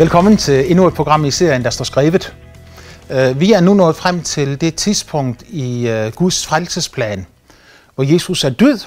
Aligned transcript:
Velkommen 0.00 0.36
til 0.36 0.70
endnu 0.70 0.86
et 0.86 0.94
program 0.94 1.24
i 1.24 1.30
serien, 1.30 1.64
der 1.64 1.70
står 1.70 1.84
skrevet. 1.84 2.34
Øh, 3.10 3.40
vi 3.40 3.52
er 3.52 3.60
nu 3.60 3.74
nået 3.74 3.96
frem 3.96 4.22
til 4.22 4.60
det 4.60 4.74
tidspunkt 4.74 5.42
i 5.48 5.88
øh, 5.88 6.12
Guds 6.12 6.46
frelsesplan, 6.46 7.26
hvor 7.94 8.04
Jesus 8.04 8.44
er 8.44 8.50
død, 8.50 8.78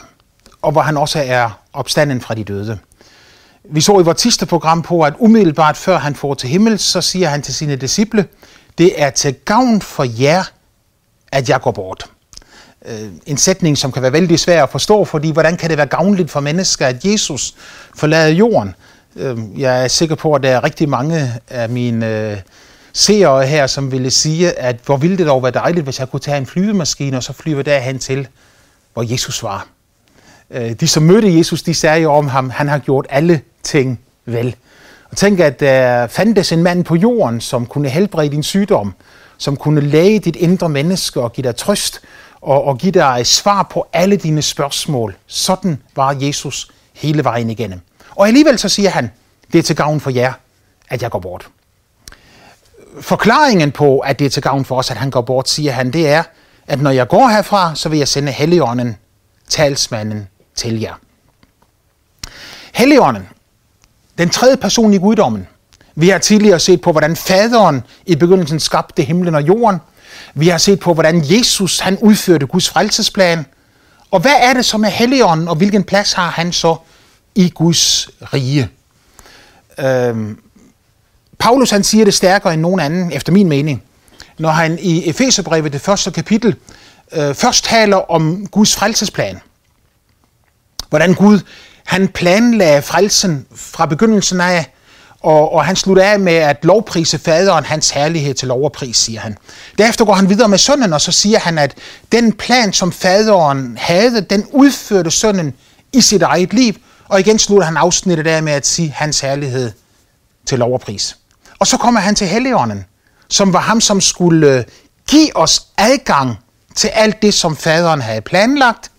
og 0.62 0.72
hvor 0.72 0.82
han 0.82 0.98
også 0.98 1.24
er 1.26 1.60
opstanden 1.74 2.22
fra 2.22 2.34
de 2.34 2.44
døde. 2.44 2.80
Vi 3.64 3.82
så 3.82 4.00
i 4.00 4.04
vores 4.04 4.22
sidste 4.22 4.46
program 4.46 4.82
på, 4.82 5.02
at 5.02 5.14
umiddelbart 5.20 5.78
før 5.78 5.98
han 5.98 6.16
får 6.16 6.34
til 6.34 6.50
himmel, 6.50 6.80
så 6.80 7.02
siger 7.02 7.30
han 7.30 7.42
til 7.42 7.54
sine 7.54 7.76
disciple, 7.76 8.26
det 8.78 9.02
er 9.02 9.10
til 9.10 9.34
gavn 9.34 9.82
for 9.82 10.22
jer, 10.22 10.44
at 11.32 11.50
jeg 11.50 11.62
går 11.62 11.72
bort. 11.72 12.06
Øh, 12.86 13.10
en 13.26 13.38
sætning, 13.38 13.78
som 13.78 13.92
kan 13.92 14.02
være 14.02 14.14
vældig 14.14 14.40
svær 14.40 14.64
at 14.64 14.70
forstå, 14.70 15.06
fordi 15.06 15.32
hvordan 15.32 15.58
kan 15.58 15.70
det 15.70 15.78
være 15.78 15.88
gavnligt 15.88 16.32
for 16.32 16.40
mennesker, 16.40 16.88
at 16.88 17.06
Jesus 17.06 17.56
forlader 17.96 18.30
jorden? 18.30 18.76
Øhm, 19.16 19.54
jeg 19.58 19.84
er 19.84 19.88
sikker 19.88 20.16
på, 20.16 20.34
at 20.34 20.44
der 20.44 20.50
er 20.50 20.64
rigtig 20.64 20.90
mange 20.90 21.32
af 21.50 21.70
mine 21.70 22.32
øh, 22.32 22.38
seere 22.94 23.46
her, 23.46 23.68
som 23.68 23.92
ville 23.92 24.12
sige, 24.12 24.60
at 24.60 24.76
hvor 24.86 24.98
ville 24.98 25.18
det 25.18 25.28
dog 25.28 25.44
være 25.44 25.52
dejligt, 25.52 25.84
hvis 25.84 26.00
jeg 26.00 26.10
kunne 26.10 26.20
tage 26.20 26.38
en 26.38 26.46
flyvemaskine 26.46 27.18
og 27.18 27.24
så 27.24 27.34
flyve 27.34 27.64
derhen 27.64 28.00
til, 28.00 28.28
hvor 28.94 29.12
Jesus 29.12 29.44
var. 29.44 29.68
Øh, 30.52 30.72
de, 30.72 30.88
som 30.88 31.04
mødte 31.04 31.38
Jesus, 31.38 31.62
de 31.64 31.74
sagde 31.74 32.02
jo 32.02 32.14
om 32.14 32.28
ham, 32.28 32.50
han 32.50 32.68
har 32.68 32.78
gjort 32.78 33.06
alle 33.10 33.42
ting 33.64 34.00
vel. 34.26 34.56
Og 35.12 35.18
tænk, 35.18 35.40
at 35.40 35.60
der 35.60 36.08
fandtes 36.08 36.52
en 36.52 36.64
mand 36.64 36.84
på 36.84 36.96
jorden, 36.96 37.42
som 37.42 37.66
kunne 37.66 37.90
helbrede 37.90 38.30
din 38.30 38.44
sygdom, 38.44 38.94
som 39.38 39.58
kunne 39.58 39.82
læge 39.82 40.20
dit 40.20 40.36
indre 40.36 40.70
menneske 40.70 41.22
og 41.22 41.34
give 41.34 41.44
dig 41.44 41.56
trøst 41.56 42.02
og, 42.42 42.64
og 42.64 42.78
give 42.78 42.92
dig 42.92 43.26
svar 43.26 43.64
på 43.64 43.88
alle 43.94 44.16
dine 44.16 44.42
spørgsmål. 44.42 45.16
Sådan 45.28 45.82
var 45.96 46.18
Jesus 46.22 46.72
hele 46.94 47.24
vejen 47.24 47.50
igennem. 47.50 47.82
Og 48.16 48.28
alligevel 48.28 48.60
så 48.60 48.70
siger 48.70 48.90
han, 48.90 49.12
det 49.54 49.60
er 49.60 49.64
til 49.64 49.76
gavn 49.76 50.00
for 50.00 50.10
jer, 50.10 50.34
at 50.90 51.02
jeg 51.02 51.12
går 51.12 51.20
bort 51.20 51.50
forklaringen 53.02 53.72
på, 53.72 54.00
at 54.00 54.20
det 54.20 54.26
er 54.26 54.30
til 54.30 54.44
gavn 54.44 54.66
for 54.66 54.78
os, 54.78 54.92
at 54.92 54.98
han 54.98 55.12
går 55.12 55.22
bort, 55.22 55.50
siger 55.50 55.72
han, 55.72 55.94
det 55.94 56.10
er, 56.10 56.24
at 56.68 56.82
når 56.82 56.92
jeg 56.92 57.08
går 57.08 57.28
herfra, 57.28 57.76
så 57.76 57.90
vil 57.90 57.98
jeg 57.98 58.08
sende 58.08 58.32
Helligånden, 58.32 58.98
talsmanden, 59.50 60.28
til 60.56 60.80
jer. 60.80 60.94
Helligånden, 62.74 63.30
den 64.18 64.30
tredje 64.30 64.58
person 64.58 64.94
i 64.94 64.98
guddommen. 64.98 65.48
Vi 65.96 66.10
har 66.10 66.18
tidligere 66.18 66.60
set 66.60 66.82
på, 66.82 66.92
hvordan 66.92 67.16
faderen 67.16 67.84
i 68.06 68.16
begyndelsen 68.16 68.60
skabte 68.60 69.04
himlen 69.04 69.36
og 69.36 69.42
jorden. 69.42 69.80
Vi 70.34 70.48
har 70.48 70.58
set 70.58 70.80
på, 70.80 70.94
hvordan 70.94 71.24
Jesus 71.26 71.80
han 71.80 71.98
udførte 71.98 72.46
Guds 72.46 72.70
frelsesplan. 72.70 73.46
Og 74.12 74.20
hvad 74.20 74.36
er 74.40 74.54
det 74.54 74.66
som 74.66 74.84
er 74.84 74.90
Helligånden, 74.90 75.48
og 75.48 75.56
hvilken 75.56 75.84
plads 75.84 76.14
har 76.14 76.30
han 76.30 76.54
så 76.54 76.76
i 77.36 77.50
Guds 77.50 78.10
rige? 78.22 78.70
Øhm, 79.80 80.40
Paulus 81.40 81.70
han 81.70 81.84
siger 81.84 82.06
det 82.06 82.14
stærkere 82.14 82.54
end 82.54 82.62
nogen 82.62 82.80
anden, 82.80 83.12
efter 83.12 83.32
min 83.32 83.50
mening, 83.50 83.84
når 84.38 84.50
han 84.50 84.80
i 84.82 85.10
Efeserbrevet, 85.10 85.74
det 85.74 85.82
første 85.82 86.12
kapitel, 86.12 86.56
øh, 87.12 87.36
først 87.36 87.66
taler 87.66 88.12
om 88.12 88.48
Guds 88.48 88.76
frelsesplan. 88.76 89.40
Hvordan 90.90 91.14
Gud 91.14 91.40
han 91.86 92.08
planlagde 92.08 92.82
frelsen 92.82 93.46
fra 93.56 93.86
begyndelsen 93.86 94.42
af, 94.42 94.74
og, 95.22 95.54
og 95.54 95.66
han 95.66 95.76
slutter 95.76 96.04
af 96.04 96.20
med 96.20 96.34
at 96.34 96.58
lovprise 96.64 97.20
faderen 97.20 97.64
hans 97.66 97.90
herlighed 97.90 98.34
til 98.34 98.48
loverpris, 98.48 98.98
siger 98.98 99.20
han. 99.20 99.38
Derefter 99.78 100.06
går 100.06 100.14
han 100.14 100.30
videre 100.30 100.50
med 100.50 100.58
sønnen, 100.58 100.94
og 100.94 101.02
så 101.02 101.12
siger 101.12 101.40
han, 101.40 101.58
at 101.58 101.76
den 102.12 102.34
plan, 102.34 102.74
som 102.74 102.92
faderen 102.92 103.78
havde, 103.78 104.22
den 104.22 104.48
udførte 104.52 105.12
sønnen 105.12 105.54
i 105.94 106.02
sit 106.02 106.22
eget 106.22 106.54
liv, 106.54 106.74
og 107.14 107.20
igen 107.20 107.40
slutter 107.40 107.66
han 107.66 107.78
afsnittet 107.78 108.28
af 108.28 108.44
med 108.44 108.54
at 108.54 108.68
sige 108.68 108.92
hans 108.92 109.20
herlighed 109.20 109.72
til 110.46 110.60
lov 110.60 110.82
Og 111.60 111.68
så 111.68 111.78
kommer 111.78 112.00
han 112.00 112.16
til 112.16 112.28
Helligånden, 112.28 112.86
som 113.30 113.54
var 113.54 113.60
ham, 113.60 113.82
som 113.82 114.02
skulle 114.02 114.58
øh, 114.58 114.64
give 115.08 115.38
os 115.38 115.68
adgang 115.78 116.38
til 116.76 116.88
alt 116.88 117.22
det, 117.22 117.34
som 117.34 117.58
faderen 117.58 118.02
havde 118.02 118.22
planlagt, 118.22 118.92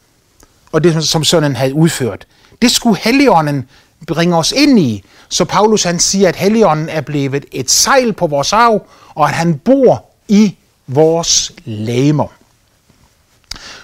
og 0.72 0.84
det, 0.84 1.04
som 1.04 1.24
sønnen 1.24 1.56
havde 1.56 1.74
udført. 1.74 2.26
Det 2.62 2.70
skulle 2.70 2.98
Helligånden 2.98 3.68
bringe 4.06 4.36
os 4.36 4.52
ind 4.52 4.78
i. 4.78 5.04
Så 5.28 5.44
Paulus 5.44 5.82
han 5.82 5.98
siger, 5.98 6.28
at 6.28 6.36
Helligånden 6.36 6.88
er 6.88 7.00
blevet 7.00 7.44
et 7.52 7.70
sejl 7.70 8.12
på 8.12 8.26
vores 8.26 8.52
arv, 8.52 8.86
og 9.14 9.28
at 9.28 9.34
han 9.34 9.58
bor 9.58 10.04
i 10.28 10.56
vores 10.86 11.52
læmer. 11.64 12.26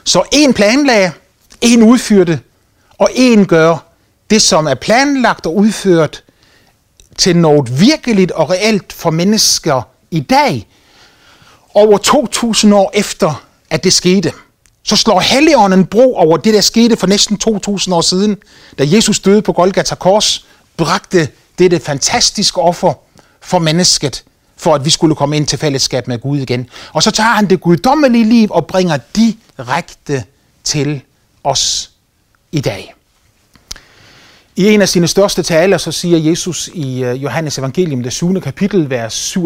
Så 0.04 0.22
en 0.32 0.54
planlagde, 0.54 1.12
en 1.60 1.82
udførte, 1.82 2.40
og 2.98 3.10
en 3.14 3.46
gør 3.46 3.89
det, 4.30 4.42
som 4.42 4.66
er 4.66 4.74
planlagt 4.74 5.46
og 5.46 5.56
udført, 5.56 6.22
til 7.18 7.36
noget 7.36 7.80
virkeligt 7.80 8.30
og 8.30 8.50
reelt 8.50 8.92
for 8.92 9.10
mennesker 9.10 9.82
i 10.10 10.20
dag, 10.20 10.66
over 11.74 11.98
2000 11.98 12.74
år 12.74 12.90
efter, 12.94 13.46
at 13.70 13.84
det 13.84 13.92
skete. 13.92 14.32
Så 14.82 14.96
slår 14.96 15.20
Helligånden 15.20 15.86
bro 15.86 16.14
over 16.14 16.36
det, 16.36 16.54
der 16.54 16.60
skete 16.60 16.96
for 16.96 17.06
næsten 17.06 17.36
2000 17.36 17.94
år 17.94 18.00
siden, 18.00 18.36
da 18.78 18.84
Jesus 18.86 19.20
døde 19.20 19.42
på 19.42 19.52
Golgata 19.52 19.94
Kors, 19.94 20.46
bragte 20.76 21.28
dette 21.58 21.80
fantastiske 21.80 22.60
offer 22.60 22.92
for 23.40 23.58
mennesket, 23.58 24.24
for 24.56 24.74
at 24.74 24.84
vi 24.84 24.90
skulle 24.90 25.14
komme 25.14 25.36
ind 25.36 25.46
til 25.46 25.58
fællesskab 25.58 26.08
med 26.08 26.19
Gud 26.19 26.38
igen. 26.38 26.69
Og 26.92 27.02
så 27.02 27.10
tager 27.10 27.30
han 27.30 27.50
det 27.50 27.60
guddommelige 27.60 28.24
liv 28.24 28.48
og 28.50 28.66
bringer 28.66 28.98
direkte 29.16 30.24
til 30.64 31.00
os 31.44 31.90
i 32.52 32.60
dag. 32.60 32.94
I 34.60 34.69
en 34.69 34.82
af 34.82 34.88
sine 34.88 35.09
største 35.09 35.43
taler, 35.43 35.78
så 35.78 35.93
siger 35.93 36.19
Jesus 36.31 36.71
i 36.75 37.04
øh, 37.04 37.22
Johannes 37.22 37.59
evangelium, 37.59 38.03
det 38.03 38.12
7. 38.12 38.41
kapitel, 38.41 38.91
vers 38.91 39.37
37-39, 39.37 39.41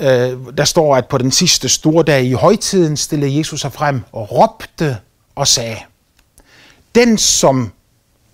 øh, 0.00 0.36
der 0.56 0.64
står, 0.64 0.96
at 0.96 1.06
på 1.06 1.18
den 1.18 1.32
sidste 1.32 1.68
store 1.68 2.04
dag 2.04 2.24
i 2.24 2.32
højtiden 2.32 2.96
stillede 2.96 3.38
Jesus 3.38 3.60
sig 3.60 3.72
frem 3.72 4.02
og 4.12 4.32
råbte 4.32 4.98
og 5.34 5.48
sagde, 5.48 5.76
Den 6.94 7.18
som 7.18 7.72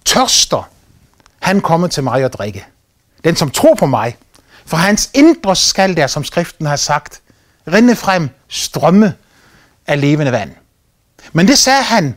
tørster, 0.05 0.71
han 1.41 1.61
kommer 1.61 1.89
til 1.89 2.03
mig 2.03 2.25
og 2.25 2.33
drikke. 2.33 2.65
Den 3.25 3.37
som 3.37 3.51
tror 3.51 3.75
på 3.75 3.87
mig, 3.87 4.17
for 4.67 4.77
hans 4.77 5.11
indre 5.15 5.57
skal 5.57 5.97
der, 5.97 6.07
som 6.07 6.25
skriften 6.25 6.67
har 6.67 6.77
sagt, 6.77 7.21
rinde 7.73 7.97
frem 7.97 8.29
strømme 8.49 9.15
af 9.87 10.01
levende 10.01 10.33
vand. 10.33 10.51
Men 11.33 11.49
det 11.49 11.59
sagde 11.59 11.83
han 11.83 12.17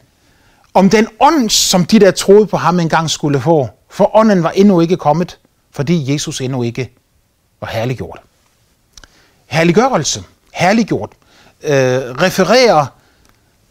om 0.75 0.89
den 0.89 1.07
ånd, 1.19 1.49
som 1.49 1.85
de 1.85 1.99
der 1.99 2.11
troede 2.11 2.47
på 2.47 2.57
ham 2.57 2.79
engang 2.79 3.09
skulle 3.09 3.41
få. 3.41 3.69
For 3.89 4.15
ånden 4.15 4.43
var 4.43 4.51
endnu 4.51 4.81
ikke 4.81 4.97
kommet, 4.97 5.37
fordi 5.71 6.13
Jesus 6.13 6.41
endnu 6.41 6.63
ikke 6.63 6.91
var 7.61 7.67
herliggjort. 7.67 8.19
Herliggørelse, 9.45 10.23
herliggjort, 10.53 11.09
øh, 11.63 11.73
refererer 11.97 12.85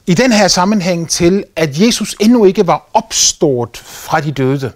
i 0.06 0.15
den 0.15 0.32
her 0.32 0.48
sammenhæng 0.48 1.10
til, 1.10 1.44
at 1.56 1.81
Jesus 1.81 2.16
endnu 2.20 2.44
ikke 2.44 2.66
var 2.66 2.88
opstået 2.94 3.76
fra 3.76 4.21
de 4.21 4.32
døde. 4.32 4.72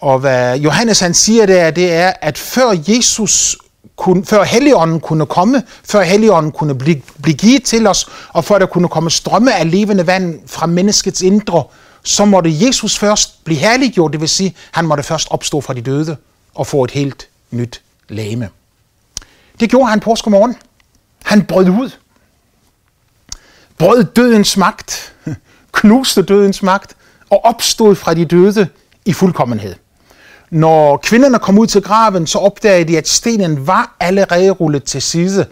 Og 0.00 0.18
hvad 0.18 0.58
Johannes 0.58 1.00
han 1.00 1.14
siger 1.14 1.46
der, 1.46 1.70
det 1.70 1.92
er, 1.92 2.12
at 2.20 2.38
før 2.38 2.76
Jesus 2.88 3.56
kunne, 3.96 4.24
før 4.24 4.44
Helligånden 4.44 5.00
kunne 5.00 5.26
komme, 5.26 5.62
før 5.84 6.02
Helligånden 6.02 6.52
kunne 6.52 6.74
blive, 6.74 7.02
blive 7.22 7.36
givet 7.36 7.64
til 7.64 7.86
os, 7.86 8.08
og 8.28 8.44
før 8.44 8.58
der 8.58 8.66
kunne 8.66 8.88
komme 8.88 9.10
strømme 9.10 9.54
af 9.54 9.70
levende 9.70 10.06
vand 10.06 10.40
fra 10.46 10.66
menneskets 10.66 11.22
indre, 11.22 11.64
så 12.02 12.24
måtte 12.24 12.66
Jesus 12.66 12.98
først 12.98 13.44
blive 13.44 13.58
herliggjort, 13.58 14.12
det 14.12 14.20
vil 14.20 14.28
sige, 14.28 14.56
han 14.72 14.86
måtte 14.86 15.02
først 15.02 15.28
opstå 15.30 15.60
fra 15.60 15.74
de 15.74 15.80
døde 15.80 16.16
og 16.54 16.66
få 16.66 16.84
et 16.84 16.90
helt 16.90 17.28
nyt 17.50 17.82
lame. 18.08 18.48
Det 19.60 19.70
gjorde 19.70 19.90
han 19.90 20.00
påskemorgen. 20.00 20.56
Han 21.24 21.44
brød 21.44 21.68
ud. 21.68 21.90
Brød 23.78 24.04
dødens 24.04 24.56
magt, 24.56 25.14
knuste 25.72 26.22
dødens 26.22 26.62
magt 26.62 26.96
og 27.30 27.44
opstod 27.44 27.94
fra 27.94 28.14
de 28.14 28.24
døde 28.24 28.68
i 29.04 29.12
fuldkommenhed. 29.12 29.74
Når 30.52 30.96
kvinderne 30.96 31.38
kom 31.38 31.58
ud 31.58 31.66
til 31.66 31.82
graven, 31.82 32.26
så 32.26 32.38
opdagede 32.38 32.92
de, 32.92 32.98
at 32.98 33.08
stenen 33.08 33.66
var 33.66 33.96
allerede 34.00 34.50
rullet 34.50 34.84
til 34.84 35.02
side. 35.02 35.46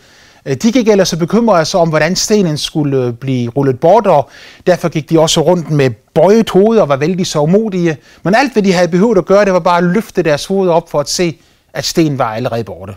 Øh, 0.46 0.56
de 0.56 0.72
gik 0.72 0.88
ellers 0.88 1.08
så 1.08 1.16
bekymrede 1.18 1.64
sig 1.64 1.80
om, 1.80 1.88
hvordan 1.88 2.16
stenen 2.16 2.58
skulle 2.58 3.04
øh, 3.04 3.12
blive 3.12 3.50
rullet 3.50 3.80
bort, 3.80 4.06
og 4.06 4.30
derfor 4.66 4.88
gik 4.88 5.10
de 5.10 5.20
også 5.20 5.40
rundt 5.40 5.70
med 5.70 5.90
bøjet 5.90 6.50
hoved 6.50 6.78
og 6.78 6.88
var 6.88 6.96
vældig 6.96 7.26
så 7.26 7.38
umodige. 7.40 7.96
Men 8.22 8.34
alt, 8.34 8.52
hvad 8.52 8.62
de 8.62 8.72
havde 8.72 8.88
behøvet 8.88 9.18
at 9.18 9.26
gøre, 9.26 9.44
det 9.44 9.52
var 9.52 9.58
bare 9.58 9.78
at 9.78 9.84
løfte 9.84 10.22
deres 10.22 10.46
hoved 10.46 10.70
op 10.70 10.90
for 10.90 11.00
at 11.00 11.08
se, 11.08 11.38
at 11.72 11.84
stenen 11.84 12.18
var 12.18 12.34
allerede 12.34 12.64
borte. 12.64 12.94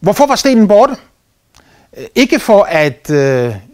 Hvorfor 0.00 0.26
var 0.26 0.36
stenen 0.36 0.68
borte? 0.68 0.96
Øh, 1.96 2.04
ikke 2.14 2.38
for, 2.38 2.62
at 2.62 3.10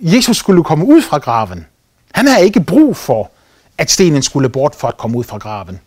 Jesus 0.01 0.37
skulle 0.37 0.65
komme 0.65 0.85
ud 0.85 1.03
fra 1.03 1.19
graven. 1.19 1.67
Han 2.13 2.27
havde 2.27 2.45
ikke 2.45 2.61
brug 2.61 2.97
for, 2.97 3.31
at 3.79 3.91
stenen 3.91 4.23
skulle 4.23 4.49
bort 4.49 4.75
for 4.75 4.89
at 4.89 4.97
komme 4.97 5.19
ud 5.19 5.25
fra 5.25 5.39
graven. 5.39 5.81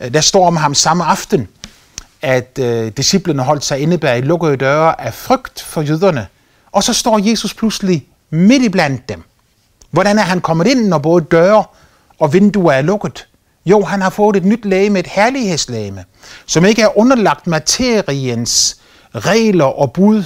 Øh, 0.00 0.14
der 0.14 0.20
står 0.20 0.46
om 0.46 0.56
ham 0.56 0.74
samme 0.74 1.04
aften, 1.04 1.48
at 2.22 2.58
øh, 2.62 2.92
disciplene 2.96 3.42
holdt 3.42 3.64
sig 3.64 3.78
inde 3.78 3.98
bag 3.98 4.22
lukkede 4.22 4.56
døre 4.56 5.00
af 5.00 5.14
frygt 5.14 5.62
for 5.62 5.82
jøderne. 5.82 6.26
Og 6.72 6.82
så 6.82 6.92
står 6.92 7.18
Jesus 7.18 7.54
pludselig 7.54 8.06
midt 8.30 8.62
i 8.62 8.68
blandt 8.68 9.08
dem. 9.08 9.22
Hvordan 9.90 10.18
er 10.18 10.22
han 10.22 10.40
kommet 10.40 10.66
ind, 10.66 10.88
når 10.88 10.98
både 10.98 11.24
døre 11.24 11.64
og 12.18 12.32
vinduer 12.32 12.72
er 12.72 12.82
lukket? 12.82 13.26
Jo, 13.66 13.84
han 13.84 14.02
har 14.02 14.10
fået 14.10 14.36
et 14.36 14.44
nyt 14.44 14.64
læge, 14.64 14.98
et 14.98 15.06
herlighedslægeme, 15.06 16.04
som 16.46 16.64
ikke 16.64 16.82
er 16.82 16.98
underlagt 16.98 17.46
materiens 17.46 18.76
regler 19.14 19.64
og 19.64 19.92
bud, 19.92 20.24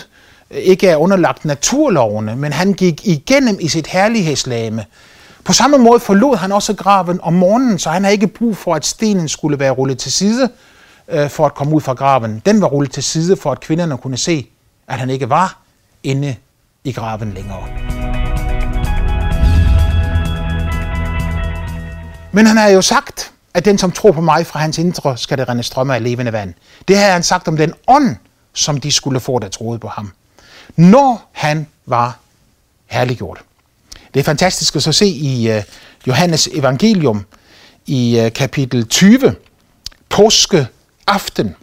ikke 0.50 0.88
er 0.88 0.96
underlagt 0.96 1.44
naturlovene, 1.44 2.36
men 2.36 2.52
han 2.52 2.72
gik 2.72 3.06
igennem 3.06 3.56
i 3.60 3.68
sit 3.68 3.86
herlighedslame. 3.86 4.84
På 5.44 5.52
samme 5.52 5.78
måde 5.78 6.00
forlod 6.00 6.36
han 6.36 6.52
også 6.52 6.74
graven 6.74 7.20
om 7.22 7.32
morgenen, 7.32 7.78
så 7.78 7.90
han 7.90 8.04
havde 8.04 8.12
ikke 8.12 8.26
brug 8.26 8.56
for, 8.56 8.74
at 8.74 8.86
stenen 8.86 9.28
skulle 9.28 9.58
være 9.58 9.70
rullet 9.70 9.98
til 9.98 10.12
side 10.12 10.50
øh, 11.08 11.30
for 11.30 11.46
at 11.46 11.54
komme 11.54 11.74
ud 11.74 11.80
fra 11.80 11.92
graven. 11.92 12.42
Den 12.46 12.60
var 12.60 12.66
rullet 12.66 12.92
til 12.92 13.02
side, 13.02 13.36
for 13.36 13.52
at 13.52 13.60
kvinderne 13.60 13.98
kunne 13.98 14.16
se, 14.16 14.46
at 14.88 14.98
han 14.98 15.10
ikke 15.10 15.30
var 15.30 15.58
inde 16.02 16.36
i 16.84 16.92
graven 16.92 17.32
længere. 17.32 17.66
Men 22.32 22.46
han 22.46 22.56
har 22.56 22.68
jo 22.68 22.82
sagt, 22.82 23.32
at 23.54 23.64
den, 23.64 23.78
som 23.78 23.92
tror 23.92 24.12
på 24.12 24.20
mig 24.20 24.46
fra 24.46 24.60
hans 24.60 24.78
indre, 24.78 25.16
skal 25.16 25.38
det 25.38 25.48
rende 25.48 25.62
strømme 25.62 25.94
af 25.94 26.02
levende 26.02 26.32
vand. 26.32 26.54
Det 26.88 26.98
har 26.98 27.10
han 27.10 27.22
sagt 27.22 27.48
om 27.48 27.56
den 27.56 27.72
ånd, 27.88 28.16
som 28.52 28.80
de 28.80 28.92
skulle 28.92 29.20
få, 29.20 29.38
der 29.38 29.48
troede 29.48 29.78
på 29.78 29.88
ham. 29.88 30.12
Når 30.76 31.28
han 31.32 31.66
var 31.86 32.18
herliggjort. 32.86 33.42
Det 34.14 34.20
er 34.20 34.24
fantastisk 34.24 34.76
at 34.76 34.82
så 34.82 34.92
se 34.92 35.06
i 35.06 35.50
øh, 35.50 35.62
Johannes 36.06 36.48
evangelium 36.52 37.26
i 37.86 38.18
øh, 38.18 38.32
kapitel 38.32 38.86
20, 38.86 39.34
påske 40.08 40.66
aften, 41.06 41.56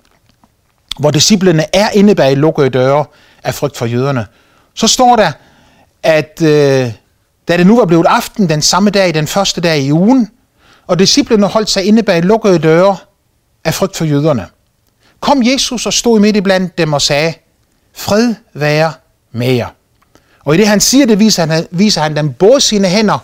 hvor 0.99 1.11
disciplene 1.11 1.75
er 1.75 1.89
inde 1.89 2.15
bag 2.15 2.37
lukkede 2.37 2.69
døre 2.69 3.05
af 3.43 3.53
frygt 3.53 3.77
for 3.77 3.85
jøderne. 3.85 4.25
Så 4.73 4.87
står 4.87 5.15
der, 5.15 5.31
at 6.03 6.41
øh, 6.41 6.91
da 7.47 7.57
det 7.57 7.67
nu 7.67 7.77
var 7.77 7.85
blevet 7.85 8.05
aften 8.05 8.49
den 8.49 8.61
samme 8.61 8.89
dag, 8.89 9.13
den 9.13 9.27
første 9.27 9.61
dag 9.61 9.79
i 9.79 9.91
ugen, 9.91 10.29
og 10.87 10.99
disciplene 10.99 11.47
holdt 11.47 11.69
sig 11.69 11.83
inde 11.85 12.03
bag 12.03 12.23
lukkede 12.23 12.59
døre 12.59 12.97
af 13.63 13.73
frygt 13.73 13.97
for 13.97 14.05
jøderne. 14.05 14.47
Kom 15.19 15.43
Jesus 15.43 15.85
og 15.85 15.93
stod 15.93 16.19
midt 16.19 16.35
i 16.35 16.41
blandt 16.41 16.77
dem 16.77 16.93
og 16.93 17.01
sagde, 17.01 17.33
fred 17.95 18.35
være 18.53 18.93
med 19.31 19.51
jer. 19.51 19.76
Og 20.47 20.55
i 20.55 20.57
det 20.57 20.67
han 20.67 20.79
siger 20.79 21.05
det, 21.05 21.19
viser 21.19 21.45
han, 21.45 21.67
viser 21.71 22.01
han 22.01 22.15
dem 22.15 22.33
både 22.33 22.61
sine 22.61 22.87
hænder 22.87 23.19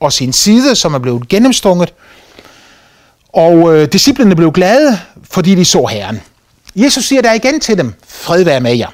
og 0.00 0.12
sin 0.12 0.32
side, 0.32 0.76
som 0.76 0.94
er 0.94 0.98
blevet 0.98 1.28
gennemstunget. 1.28 1.94
Og 3.28 3.76
øh, 3.76 3.92
disciplene 3.92 4.36
blev 4.36 4.52
glade, 4.52 5.00
fordi 5.30 5.54
de 5.54 5.64
så 5.64 5.86
Herren. 5.86 6.20
Jesus 6.76 7.04
siger 7.04 7.22
der 7.22 7.32
igen 7.32 7.60
til 7.60 7.78
dem, 7.78 7.94
fred 8.06 8.44
være 8.44 8.60
med 8.60 8.74
jer. 8.74 8.90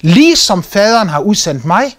Ligesom 0.00 0.62
faderen 0.62 1.08
har 1.08 1.20
udsendt 1.20 1.64
mig, 1.64 1.96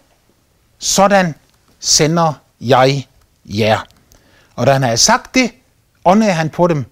sådan 0.80 1.36
sender 1.80 2.34
jeg 2.62 3.08
jer. 3.46 3.80
Og 4.56 4.68
da 4.68 4.74
han 4.74 4.84
havde 4.84 4.98
sagt 4.98 5.36
det, 5.36 5.52
åndede 6.06 6.32
han 6.32 6.50
på 6.50 6.68
dem 6.68 6.86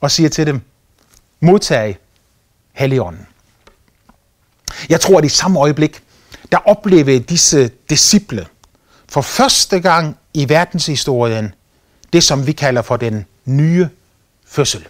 og 0.00 0.10
siger 0.10 0.28
til 0.28 0.46
dem, 0.46 0.60
modtag 1.40 1.98
Helligånden. 2.72 3.26
Jeg 4.88 5.00
tror, 5.00 5.18
at 5.18 5.24
i 5.24 5.28
samme 5.28 5.60
øjeblik, 5.60 6.02
der 6.52 6.58
oplevede 6.68 7.20
disse 7.20 7.70
disciple 7.90 8.46
for 9.08 9.20
første 9.20 9.80
gang 9.80 10.16
i 10.34 10.48
verdenshistorien 10.48 11.54
det, 12.12 12.24
som 12.24 12.46
vi 12.46 12.52
kalder 12.52 12.82
for 12.82 12.96
den 12.96 13.26
nye 13.44 13.88
fødsel. 14.46 14.86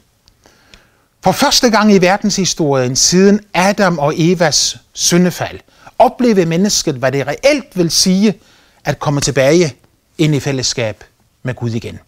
For 1.24 1.32
første 1.32 1.70
gang 1.70 1.92
i 1.92 1.98
verdenshistorien 1.98 2.96
siden 2.96 3.40
Adam 3.54 3.98
og 3.98 4.14
Evas 4.16 4.76
syndefald, 4.92 5.60
oplevede 5.98 6.46
mennesket, 6.46 6.94
hvad 6.94 7.12
det 7.12 7.26
reelt 7.26 7.76
vil 7.76 7.90
sige 7.90 8.34
at 8.84 8.98
komme 8.98 9.20
tilbage 9.20 9.74
ind 10.18 10.34
i 10.34 10.40
fællesskab 10.40 11.04
med 11.42 11.54
Gud 11.54 11.70
igen. 11.70 11.98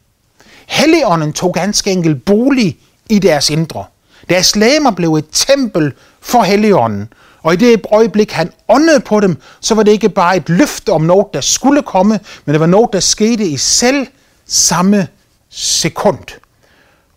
Helligånden 0.66 1.32
tog 1.32 1.54
ganske 1.54 1.90
enkelt 1.90 2.24
bolig 2.24 2.78
i 3.08 3.18
deres 3.18 3.50
indre. 3.50 3.84
Deres 4.28 4.56
læmer 4.56 4.90
blev 4.90 5.14
et 5.14 5.26
tempel 5.32 5.92
for 6.20 6.42
Helligånden, 6.42 7.12
og 7.42 7.52
i 7.52 7.56
det 7.56 7.82
øjeblik, 7.92 8.32
han 8.32 8.52
åndede 8.68 9.00
på 9.00 9.20
dem, 9.20 9.36
så 9.60 9.74
var 9.74 9.82
det 9.82 9.92
ikke 9.92 10.08
bare 10.08 10.36
et 10.36 10.48
løfte 10.48 10.90
om 10.90 11.00
noget, 11.00 11.26
der 11.34 11.40
skulle 11.40 11.82
komme, 11.82 12.20
men 12.44 12.52
det 12.52 12.60
var 12.60 12.66
noget, 12.66 12.92
der 12.92 13.00
skete 13.00 13.44
i 13.44 13.56
selv 13.56 14.06
samme 14.46 15.08
sekund. 15.50 16.18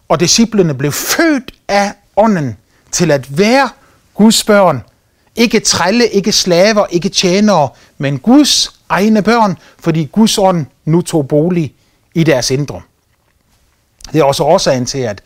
Og 0.10 0.20
disciplene 0.20 0.74
blev 0.74 0.92
født 0.92 1.52
af 1.68 1.94
ånden 2.16 2.58
til 2.92 3.12
at 3.12 3.38
være 3.38 3.70
Guds 4.14 4.44
børn. 4.44 4.84
Ikke 5.36 5.60
trælle, 5.60 6.08
ikke 6.08 6.32
slaver, 6.32 6.86
ikke 6.90 7.10
tjenere, 7.10 7.70
men 7.98 8.20
Guds 8.20 8.80
egne 8.90 9.22
børn, 9.22 9.58
fordi 9.80 10.10
Guds 10.12 10.38
ånd 10.38 10.66
nu 10.86 11.02
tog 11.02 11.28
bolig 11.28 11.74
i 12.14 12.24
deres 12.24 12.52
indre. 12.52 12.82
Det 14.14 14.20
er 14.20 14.24
også 14.24 14.44
årsagen 14.44 14.86
til, 14.86 15.00
at 15.00 15.22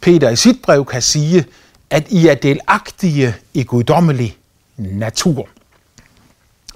Peter 0.00 0.28
i 0.28 0.36
sit 0.36 0.62
brev 0.62 0.84
kan 0.84 1.02
sige, 1.02 1.44
at 1.90 2.06
I 2.08 2.26
er 2.26 2.34
delagtige 2.34 3.34
i 3.54 3.64
guddommelig 3.64 4.36
natur. 4.80 5.48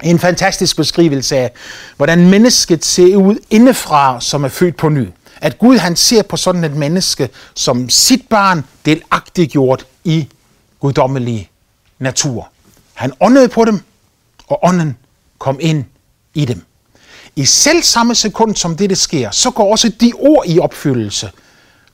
En 0.02 0.18
fantastisk 0.18 0.76
beskrivelse 0.76 1.36
af, 1.36 1.52
hvordan 1.96 2.30
mennesket 2.30 2.84
ser 2.84 3.16
ud 3.16 3.36
indefra, 3.50 4.20
som 4.20 4.44
er 4.44 4.48
født 4.48 4.76
på 4.76 4.88
ny. 4.88 5.08
At 5.40 5.58
Gud 5.58 5.78
han 5.78 5.96
ser 5.96 6.22
på 6.22 6.36
sådan 6.36 6.64
et 6.64 6.76
menneske 6.76 7.28
som 7.54 7.90
sit 7.90 8.28
barn 8.30 8.64
delagtiggjort 8.84 9.86
i 10.04 10.28
guddommelig 10.80 11.50
natur. 11.98 12.48
Han 12.94 13.12
åndede 13.20 13.48
på 13.48 13.64
dem, 13.64 13.80
og 14.46 14.58
ånden 14.62 14.96
kom 15.38 15.58
ind 15.60 15.84
i 16.34 16.44
dem. 16.44 16.62
I 17.36 17.44
selv 17.44 17.82
samme 17.82 18.14
sekund, 18.14 18.56
som 18.56 18.76
det, 18.76 18.90
det 18.90 18.98
sker, 18.98 19.30
så 19.30 19.50
går 19.50 19.70
også 19.70 19.88
de 20.00 20.12
ord 20.18 20.44
i 20.46 20.58
opfyldelse, 20.58 21.30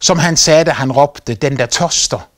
som 0.01 0.19
han 0.19 0.37
sagde, 0.37 0.65
da 0.65 0.71
han 0.71 0.93
råbte, 0.93 1.35
den 1.35 1.57
der 1.57 1.67
tørster, 1.67 2.29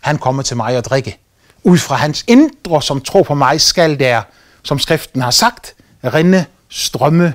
han 0.00 0.18
kommer 0.18 0.42
til 0.42 0.56
mig 0.56 0.76
og 0.76 0.84
drikke. 0.84 1.18
Ud 1.64 1.78
fra 1.78 1.94
hans 1.94 2.24
indre, 2.26 2.82
som 2.82 3.00
tror 3.00 3.22
på 3.22 3.34
mig, 3.34 3.60
skal 3.60 3.98
der, 3.98 4.22
som 4.62 4.78
skriften 4.78 5.22
har 5.22 5.30
sagt, 5.30 5.74
rinde 6.04 6.44
strømme 6.68 7.34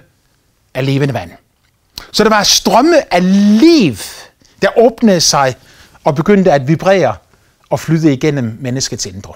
af 0.73 0.85
levende 0.85 1.13
vand. 1.13 1.31
Så 2.11 2.23
der 2.23 2.29
var 2.29 2.43
strømme 2.43 3.13
af 3.13 3.21
liv, 3.59 3.95
der 4.61 4.69
åbnede 4.77 5.21
sig 5.21 5.55
og 6.03 6.15
begyndte 6.15 6.51
at 6.51 6.67
vibrere 6.67 7.15
og 7.69 7.79
flyde 7.79 8.13
igennem 8.13 8.57
menneskets 8.61 9.05
indre. 9.05 9.33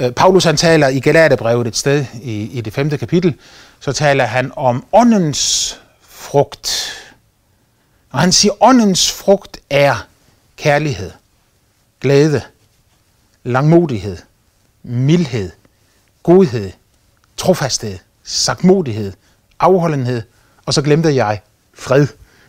Øh, 0.00 0.12
Paulus 0.12 0.44
han 0.44 0.56
taler 0.56 0.88
i 0.88 1.00
Galaterbrevet 1.00 1.66
et 1.66 1.76
sted 1.76 2.06
i, 2.22 2.42
i 2.42 2.60
det 2.60 2.72
femte 2.72 2.98
kapitel, 2.98 3.34
så 3.80 3.92
taler 3.92 4.24
han 4.24 4.52
om 4.56 4.86
åndens 4.92 5.78
frugt. 6.02 6.92
Og 8.10 8.20
han 8.20 8.32
siger, 8.32 8.52
åndens 8.60 9.12
frugt 9.12 9.58
er 9.70 10.06
kærlighed, 10.56 11.10
glæde, 12.00 12.42
langmodighed, 13.44 14.16
mildhed, 14.82 15.50
godhed, 16.22 16.70
trofasthed, 17.36 17.98
sagtmodighed, 18.22 19.12
afholdenhed, 19.60 20.22
og 20.66 20.74
så 20.74 20.82
glemte 20.82 21.14
jeg 21.14 21.40
fred. 21.74 22.06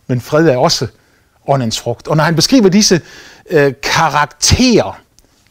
Men 0.08 0.22
fred 0.22 0.48
er 0.48 0.58
også 0.58 0.88
åndens 1.48 1.80
frugt. 1.80 2.08
Og 2.08 2.18
når 2.18 2.24
han 2.24 2.36
beskriver 2.36 2.70
disse 2.70 3.02
øh, 3.50 3.74
karakterer, 3.84 5.02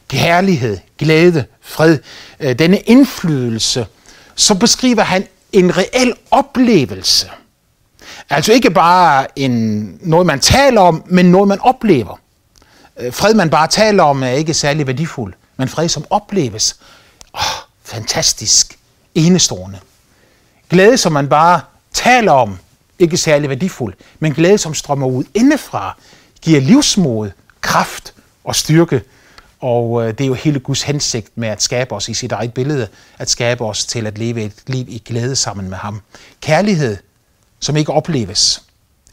kærlighed, 0.08 0.78
glæde, 0.98 1.44
fred, 1.60 1.98
øh, 2.40 2.58
denne 2.58 2.78
indflydelse, 2.78 3.86
så 4.34 4.54
beskriver 4.54 5.02
han 5.02 5.26
en 5.52 5.76
reel 5.76 6.14
oplevelse. 6.30 7.30
Altså 8.30 8.52
ikke 8.52 8.70
bare 8.70 9.38
en, 9.38 9.98
noget, 10.00 10.26
man 10.26 10.40
taler 10.40 10.80
om, 10.80 11.04
men 11.06 11.30
noget, 11.30 11.48
man 11.48 11.60
oplever. 11.60 12.20
Øh, 13.02 13.12
fred, 13.12 13.34
man 13.34 13.50
bare 13.50 13.68
taler 13.68 14.02
om, 14.02 14.22
er 14.22 14.28
ikke 14.28 14.54
særlig 14.54 14.86
værdifuld, 14.86 15.34
men 15.56 15.68
fred, 15.68 15.88
som 15.88 16.04
opleves. 16.10 16.76
Oh, 17.32 17.40
fantastisk, 17.84 18.78
enestående. 19.14 19.78
Glæde, 20.70 20.96
som 20.98 21.12
man 21.12 21.28
bare 21.28 21.60
taler 21.92 22.32
om, 22.32 22.58
ikke 22.98 23.16
særlig 23.16 23.48
værdifuld, 23.48 23.94
men 24.18 24.34
glæde, 24.34 24.58
som 24.58 24.74
strømmer 24.74 25.06
ud 25.06 25.24
indefra, 25.34 25.96
giver 26.42 26.60
livsmod, 26.60 27.30
kraft 27.60 28.14
og 28.44 28.56
styrke. 28.56 29.02
Og 29.60 30.02
øh, 30.02 30.08
det 30.08 30.20
er 30.20 30.28
jo 30.28 30.34
hele 30.34 30.60
Guds 30.60 30.82
hensigt 30.82 31.28
med 31.34 31.48
at 31.48 31.62
skabe 31.62 31.94
os 31.94 32.08
i 32.08 32.14
sit 32.14 32.32
eget 32.32 32.54
billede, 32.54 32.88
at 33.18 33.30
skabe 33.30 33.64
os 33.64 33.86
til 33.86 34.06
at 34.06 34.18
leve 34.18 34.42
et 34.42 34.54
liv 34.66 34.84
i 34.88 35.02
glæde 35.04 35.36
sammen 35.36 35.70
med 35.70 35.76
ham. 35.76 36.00
Kærlighed, 36.40 36.96
som 37.60 37.76
ikke 37.76 37.92
opleves, 37.92 38.62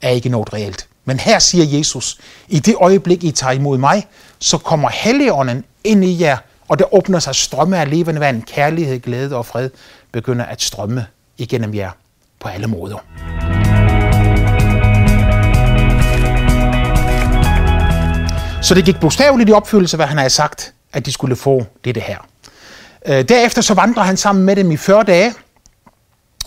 er 0.01 0.09
ikke 0.09 0.29
noget 0.29 0.53
reelt. 0.53 0.87
Men 1.05 1.19
her 1.19 1.39
siger 1.39 1.77
Jesus, 1.77 2.17
i 2.47 2.59
det 2.59 2.75
øjeblik, 2.81 3.23
I 3.23 3.31
tager 3.31 3.53
imod 3.53 3.77
mig, 3.77 4.07
så 4.39 4.57
kommer 4.57 4.89
Helligånden 4.89 5.63
ind 5.83 6.05
i 6.05 6.21
jer, 6.21 6.37
og 6.67 6.79
der 6.79 6.93
åbner 6.93 7.19
sig 7.19 7.35
strømme 7.35 7.79
af 7.79 7.89
levende 7.89 8.19
vand, 8.19 8.43
kærlighed, 8.43 8.99
glæde 8.99 9.35
og 9.35 9.45
fred 9.45 9.69
begynder 10.11 10.45
at 10.45 10.61
strømme 10.61 11.05
igennem 11.37 11.73
jer 11.75 11.91
på 12.39 12.47
alle 12.47 12.67
måder. 12.67 12.97
Så 18.61 18.75
det 18.75 18.85
gik 18.85 18.99
bogstaveligt 18.99 19.49
i 19.49 19.53
opfyldelse, 19.53 19.95
hvad 19.95 20.05
han 20.05 20.17
havde 20.17 20.29
sagt, 20.29 20.73
at 20.93 21.05
de 21.05 21.11
skulle 21.11 21.35
få 21.35 21.65
det 21.83 21.97
her. 21.97 22.17
Øh, 23.05 23.29
derefter 23.29 23.61
så 23.61 23.73
vandrer 23.73 24.03
han 24.03 24.17
sammen 24.17 24.45
med 24.45 24.55
dem 24.55 24.71
i 24.71 24.77
40 24.77 25.03
dage, 25.03 25.33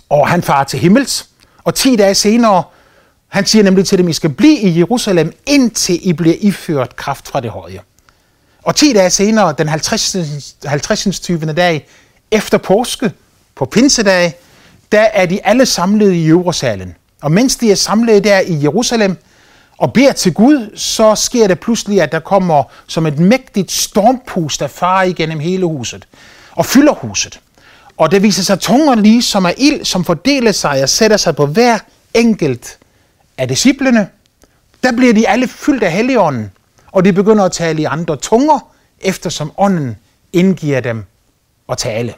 og 0.08 0.28
han 0.28 0.42
farer 0.42 0.64
til 0.64 0.78
himmels. 0.78 1.28
Og 1.64 1.74
10 1.74 1.96
dage 1.96 2.14
senere 2.14 2.62
han 3.32 3.46
siger 3.46 3.62
nemlig 3.62 3.86
til 3.86 3.98
dem, 3.98 4.08
I 4.08 4.12
skal 4.12 4.30
blive 4.30 4.58
i 4.58 4.78
Jerusalem, 4.78 5.32
indtil 5.46 6.08
I 6.08 6.12
bliver 6.12 6.36
iført 6.40 6.96
kraft 6.96 7.28
fra 7.28 7.40
det 7.40 7.50
høje. 7.50 7.80
Og 8.62 8.76
10 8.76 8.92
dage 8.92 9.10
senere, 9.10 9.54
den 9.58 9.68
50. 9.68 10.56
50. 10.64 11.20
20. 11.20 11.52
dag 11.52 11.88
efter 12.30 12.58
påske, 12.58 13.12
på 13.54 13.64
pinsedag, 13.64 14.34
der 14.92 15.00
er 15.00 15.26
de 15.26 15.46
alle 15.46 15.66
samlet 15.66 16.12
i 16.12 16.26
Jerusalem. 16.26 16.94
Og 17.22 17.32
mens 17.32 17.56
de 17.56 17.70
er 17.70 17.74
samlet 17.74 18.24
der 18.24 18.40
i 18.40 18.62
Jerusalem 18.62 19.16
og 19.78 19.92
beder 19.92 20.12
til 20.12 20.34
Gud, 20.34 20.76
så 20.76 21.14
sker 21.14 21.48
det 21.48 21.60
pludselig, 21.60 22.02
at 22.02 22.12
der 22.12 22.20
kommer 22.20 22.64
som 22.86 23.06
et 23.06 23.18
mægtigt 23.18 23.72
stormpust, 23.72 24.60
der 24.60 24.66
farer 24.66 25.02
igennem 25.02 25.38
hele 25.38 25.66
huset 25.66 26.08
og 26.50 26.66
fylder 26.66 26.94
huset. 26.94 27.40
Og 27.96 28.10
det 28.10 28.22
viser 28.22 28.42
sig 28.42 28.60
tunger 28.60 28.94
lige 28.94 29.22
som 29.22 29.44
er 29.44 29.52
ild, 29.58 29.84
som 29.84 30.04
fordeler 30.04 30.52
sig 30.52 30.82
og 30.82 30.88
sætter 30.88 31.16
sig 31.16 31.36
på 31.36 31.46
hver 31.46 31.78
enkelt 32.14 32.78
af 33.38 33.48
disciplene. 33.48 34.08
Der 34.82 34.92
bliver 34.92 35.14
de 35.14 35.28
alle 35.28 35.48
fyldt 35.48 35.82
af 35.82 35.92
Helligånden, 35.92 36.50
og 36.92 37.04
de 37.04 37.12
begynder 37.12 37.44
at 37.44 37.52
tale 37.52 37.82
i 37.82 37.84
andre 37.84 38.16
tunger, 38.16 38.72
eftersom 39.00 39.52
ånden 39.58 39.96
indgiver 40.32 40.80
dem 40.80 41.04
at 41.68 41.78
tale. 41.78 42.14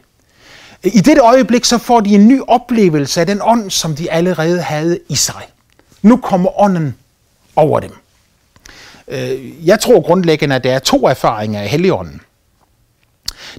I 0.84 1.00
dette 1.00 1.22
øjeblik 1.22 1.64
så 1.64 1.78
får 1.78 2.00
de 2.00 2.14
en 2.14 2.28
ny 2.28 2.40
oplevelse 2.48 3.20
af 3.20 3.26
den 3.26 3.40
ånd, 3.42 3.70
som 3.70 3.96
de 3.96 4.12
allerede 4.12 4.62
havde 4.62 4.98
i 5.08 5.14
sig. 5.14 5.42
Nu 6.02 6.16
kommer 6.16 6.60
ånden 6.60 6.96
over 7.56 7.80
dem. 7.80 7.90
Øh, 9.08 9.66
jeg 9.66 9.80
tror 9.80 10.00
grundlæggende, 10.00 10.56
at 10.56 10.64
der 10.64 10.74
er 10.74 10.78
to 10.78 11.06
erfaringer 11.08 11.60
af 11.60 11.68
Helligånden. 11.68 12.20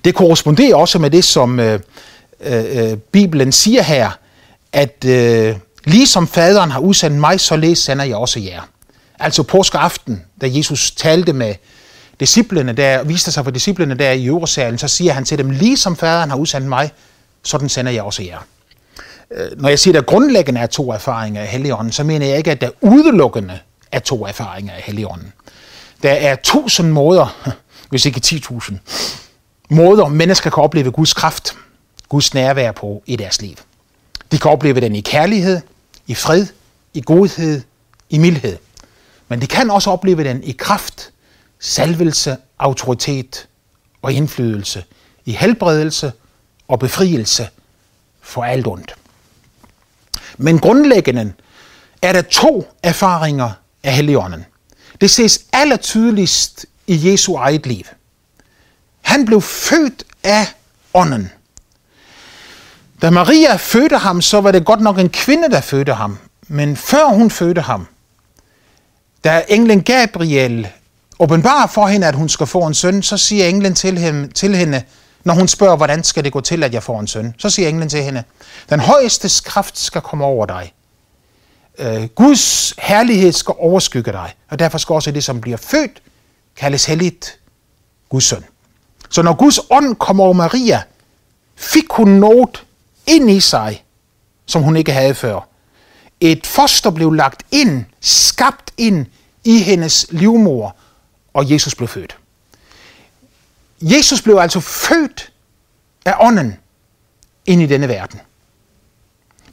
Det 0.04 0.16
korresponderer 0.16 0.76
også 0.76 1.00
med 1.00 1.10
det, 1.10 1.24
som 1.24 1.60
øh, 1.60 1.80
øh, 2.40 2.92
øh 2.92 2.98
Bibelen 2.98 3.52
siger 3.52 3.82
her, 3.82 4.12
at 4.74 5.06
øh, 5.06 5.56
ligesom 5.86 6.28
faderen 6.28 6.72
har 6.72 6.80
udsendt 6.80 7.18
mig, 7.18 7.40
så 7.40 7.56
læs 7.56 7.78
sender 7.78 8.06
jeg 8.06 8.16
også 8.16 8.40
jer. 8.40 8.62
Altså 9.20 9.44
påskeaften, 9.44 10.22
da 10.42 10.50
Jesus 10.50 10.92
talte 10.92 11.34
med 11.34 11.56
disciplene 12.20 12.74
der, 12.74 13.04
viste 13.04 13.32
sig 13.32 13.44
for 13.44 13.52
disciplene 13.52 13.96
der 13.96 14.12
i 14.12 14.26
Jerusalem, 14.26 14.78
så 14.78 14.88
siger 14.88 15.14
han 15.14 15.26
til 15.26 15.38
dem, 15.38 15.50
ligesom 15.50 15.96
faderen 15.96 16.30
har 16.30 16.38
udsendt 16.38 16.68
mig, 16.68 16.92
sådan 17.44 17.70
sender 17.70 17.92
jeg 17.92 18.04
også 18.04 18.24
jer. 18.24 18.40
Øh, 19.32 19.62
når 19.62 19.70
jeg 19.70 19.80
siger, 19.80 20.00
at 20.00 20.06
der 20.06 20.12
grundlæggende 20.12 20.62
er 20.62 20.68
to 20.68 20.92
erfaringer 20.92 21.42
af 21.42 21.48
Helligånden, 21.48 21.92
så 21.92 22.04
mener 22.04 22.26
jeg 22.26 22.38
ikke, 22.38 22.52
at 22.52 22.62
der 22.62 22.70
udelukkende 22.82 23.60
er 23.92 24.00
to 24.00 24.26
erfaringer 24.26 24.74
af 24.74 24.82
Helligånden. 24.82 25.34
Der 26.04 26.12
er 26.12 26.36
tusind 26.44 26.92
måder, 26.92 27.52
hvis 27.90 28.06
ikke 28.06 28.22
10.000, 28.26 28.74
måder, 29.70 30.08
mennesker 30.08 30.50
kan 30.50 30.64
opleve 30.64 30.92
Guds 30.92 31.14
kraft, 31.14 31.56
Guds 32.10 32.34
nærvær 32.34 32.72
på 32.72 33.04
i 33.06 33.16
deres 33.16 33.42
liv. 33.42 33.56
De 34.32 34.38
kan 34.38 34.52
opleve 34.52 34.82
den 34.82 34.96
i 34.96 35.02
kærlighed, 35.02 35.62
i 36.08 36.16
fred, 36.16 36.48
i 36.94 37.02
godhed, 37.02 37.62
i 38.10 38.18
mildhed. 38.18 38.58
Men 39.28 39.42
de 39.42 39.48
kan 39.48 39.72
også 39.72 39.90
opleve 39.90 40.24
den 40.24 40.44
i 40.44 40.52
kraft, 40.52 41.12
salvelse, 41.60 42.38
autoritet 42.60 43.48
og 44.02 44.14
indflydelse, 44.14 44.84
i 45.26 45.32
helbredelse 45.32 46.12
og 46.68 46.80
befrielse 46.80 47.50
for 48.22 48.44
alt 48.44 48.68
ondt. 48.68 48.96
Men 50.38 50.60
grundlæggende 50.60 51.34
er 52.02 52.14
der 52.14 52.22
to 52.22 52.72
erfaringer 52.84 53.52
af 53.84 53.94
Helligånden. 53.94 54.46
Det 55.02 55.12
ses 55.12 55.46
allertydeligst 55.54 56.66
i 56.88 57.12
Jesu 57.12 57.36
eget 57.36 57.66
liv. 57.66 57.84
Han 59.02 59.26
blev 59.26 59.42
født 59.42 60.04
af 60.24 60.48
ånden. 60.94 61.32
Da 63.02 63.10
Maria 63.10 63.56
fødte 63.56 63.98
ham, 63.98 64.22
så 64.22 64.42
var 64.42 64.52
det 64.52 64.66
godt 64.66 64.82
nok 64.82 65.00
en 65.00 65.10
kvinde, 65.10 65.50
der 65.50 65.62
fødte 65.62 65.94
ham. 65.94 66.18
Men 66.48 66.76
før 66.76 67.06
hun 67.06 67.32
fødte 67.32 67.62
ham, 67.62 67.88
da 69.24 69.44
englen 69.50 69.84
Gabriel 69.84 70.68
åbenbarer 71.20 71.68
for 71.68 71.88
hende, 71.88 72.08
at 72.08 72.16
hun 72.16 72.30
skal 72.30 72.48
få 72.48 72.68
en 72.68 72.74
søn, 72.74 73.04
så 73.04 73.18
siger 73.18 73.46
englen 73.46 73.76
til 73.76 73.98
hende, 73.98 74.28
til 74.28 74.56
hende, 74.56 74.84
når 75.24 75.34
hun 75.34 75.48
spørger, 75.48 75.76
hvordan 75.78 76.04
skal 76.04 76.24
det 76.24 76.32
gå 76.32 76.42
til, 76.42 76.64
at 76.64 76.74
jeg 76.74 76.84
får 76.84 77.00
en 77.00 77.08
søn, 77.08 77.36
så 77.38 77.50
siger 77.50 77.70
englen 77.70 77.90
til 77.90 78.04
hende, 78.04 78.24
den 78.70 78.80
højeste 78.80 79.30
kraft 79.46 79.80
skal 79.80 80.02
komme 80.02 80.26
over 80.26 80.46
dig. 80.46 80.74
Øh, 81.80 82.04
Guds 82.04 82.74
herlighed 82.78 83.32
skal 83.32 83.56
overskygge 83.58 84.12
dig, 84.12 84.34
og 84.50 84.60
derfor 84.60 84.78
skal 84.78 84.94
også 84.94 85.12
det, 85.12 85.24
som 85.24 85.42
bliver 85.42 85.58
født, 85.58 86.02
kaldes 86.56 86.86
helligt 86.86 87.40
Guds 88.10 88.24
søn. 88.24 88.44
Så 89.10 89.22
når 89.22 89.34
Guds 89.34 89.60
ånd 89.70 89.96
kom 89.96 90.20
over 90.20 90.34
Maria, 90.34 90.82
fik 91.56 91.86
hun 91.92 92.10
noget 92.10 92.65
ind 93.08 93.32
i 93.32 93.40
sig, 93.40 93.84
som 94.46 94.62
hun 94.62 94.78
ikke 94.78 94.92
havde 94.92 95.16
før. 95.16 95.48
Et 96.20 96.48
foster 96.48 96.90
blev 96.90 97.12
lagt 97.12 97.44
ind, 97.52 97.86
skabt 98.02 98.72
ind 98.78 99.06
i 99.44 99.60
hendes 99.60 100.08
livmor, 100.10 100.76
og 101.34 101.52
Jesus 101.52 101.76
blev 101.76 101.88
født. 101.88 102.18
Jesus 103.82 104.22
blev 104.22 104.38
altså 104.38 104.60
født 104.60 105.32
af 106.06 106.14
ånden 106.20 106.58
ind 107.46 107.62
i 107.62 107.66
denne 107.66 107.88
verden. 107.88 108.20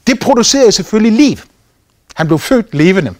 Det 0.07 0.19
producerede 0.19 0.71
selvfølgelig 0.71 1.27
liv. 1.27 1.37
Han 2.15 2.27
blev 2.27 2.39
født 2.39 2.73
levende. 2.73 3.13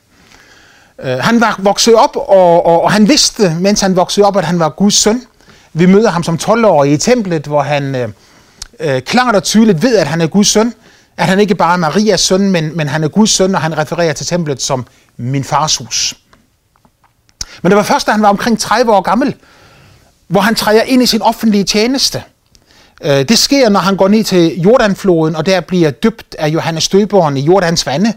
Øh, 1.00 1.18
han 1.18 1.42
var 1.42 1.56
vokset 1.60 1.96
op, 1.96 2.16
og, 2.16 2.66
og, 2.66 2.82
og 2.82 2.92
han 2.92 3.08
vidste, 3.08 3.56
mens 3.60 3.82
han 3.82 3.96
voksede 3.96 4.26
op, 4.26 4.38
at 4.38 4.46
han 4.46 4.60
var 4.60 4.70
Guds 4.70 4.96
søn. 4.96 5.22
Vi 5.74 5.86
møder 5.86 6.10
ham 6.10 6.24
som 6.24 6.40
12-årig 6.44 6.94
i 6.94 6.98
templet, 6.98 7.48
hvor 7.48 7.62
han 7.62 7.96
øh, 7.96 8.10
øh, 8.80 9.02
klart 9.02 9.36
og 9.36 9.44
tydeligt 9.44 9.82
ved, 9.82 9.98
at 9.98 10.08
han 10.08 10.22
er 10.22 10.28
Guds 10.28 10.48
søn. 10.48 10.74
At 11.18 11.26
han 11.26 11.40
ikke 11.40 11.56
bare 11.56 11.74
er 11.74 11.78
Marias 11.78 12.22
søn, 12.22 12.52
men, 12.52 12.78
men 12.78 12.88
han 12.88 13.04
er 13.04 13.08
Guds 13.08 13.30
søn, 13.30 13.56
og 13.56 13.62
han 13.62 13.78
refererer 13.78 14.14
til 14.14 14.26
templet 14.26 14.62
som 14.62 14.86
min 15.18 15.44
fars 15.44 15.78
hus. 15.78 16.16
Men 17.62 17.72
det 17.72 17.78
var 17.78 17.84
først, 17.84 18.08
da 18.08 18.12
han 18.12 18.22
var 18.22 18.30
omkring 18.30 18.60
30 18.60 18.92
år 18.92 19.02
gammel, 19.02 19.36
hvor 20.28 20.42
han 20.42 20.56
træder 20.56 20.82
ind 20.82 21.04
i 21.04 21.06
sin 21.06 21.22
offentlige 21.22 21.64
tjeneste. 21.64 22.24
Øh, 23.04 23.30
det 23.30 23.40
sker, 23.40 23.70
når 23.70 23.80
han 23.80 23.96
går 23.96 24.08
ned 24.08 24.24
til 24.24 24.62
Jordanfloden, 24.62 25.36
og 25.36 25.46
der 25.46 25.62
bliver 25.62 25.92
døbt 25.92 26.36
af 26.40 26.48
Johannes 26.48 26.88
Døberen 26.88 27.38
i 27.38 27.42
Jordans 27.42 27.86
vande. 27.86 28.14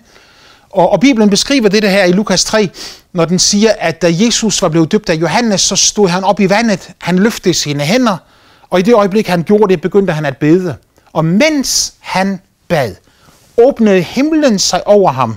Og, 0.71 0.93
og 0.93 1.01
Bibelen 1.01 1.31
beskriver 1.31 1.69
det 1.69 1.91
her 1.91 2.05
i 2.05 2.13
Lukas 2.13 2.45
3, 2.45 2.71
når 3.13 3.25
den 3.25 3.39
siger, 3.39 3.73
at 3.79 4.03
da 4.03 4.09
Jesus 4.11 4.63
var 4.63 4.69
blevet 4.69 4.93
døbt 4.93 5.11
af 5.11 5.15
Johannes, 5.15 5.61
så 5.61 5.77
stod 5.77 6.09
han 6.09 6.25
op 6.25 6.41
i 6.41 6.51
vandet, 6.51 6.91
han 6.99 7.19
løftede 7.19 7.55
sine 7.55 7.83
hænder, 7.83 8.17
og 8.71 8.79
i 8.79 8.83
det 8.83 8.95
øjeblik, 8.95 9.29
han 9.29 9.43
gjorde 9.43 9.73
det, 9.73 9.81
begyndte 9.81 10.13
han 10.13 10.25
at 10.25 10.37
bede. 10.37 10.77
Og 11.13 11.25
mens 11.25 11.95
han 12.01 12.41
bad, 12.69 12.95
åbnede 13.57 14.03
himlen 14.03 14.59
sig 14.59 14.87
over 14.87 15.13
ham, 15.13 15.37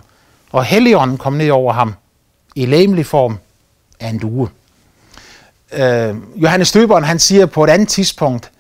og 0.52 0.66
Helligånden 0.66 1.18
kom 1.18 1.34
ned 1.34 1.50
over 1.50 1.74
ham 1.74 1.94
i 2.56 2.66
læmelig 2.66 3.06
form 3.06 3.38
af 4.00 4.10
en 4.10 4.20
due. 4.20 4.50
Øh, 5.74 6.16
Johannes 6.36 6.72
Døberen, 6.72 7.04
han 7.04 7.20
siger 7.20 7.46
på 7.46 7.64
et 7.64 7.70
andet 7.70 7.88
tidspunkt, 7.88 8.52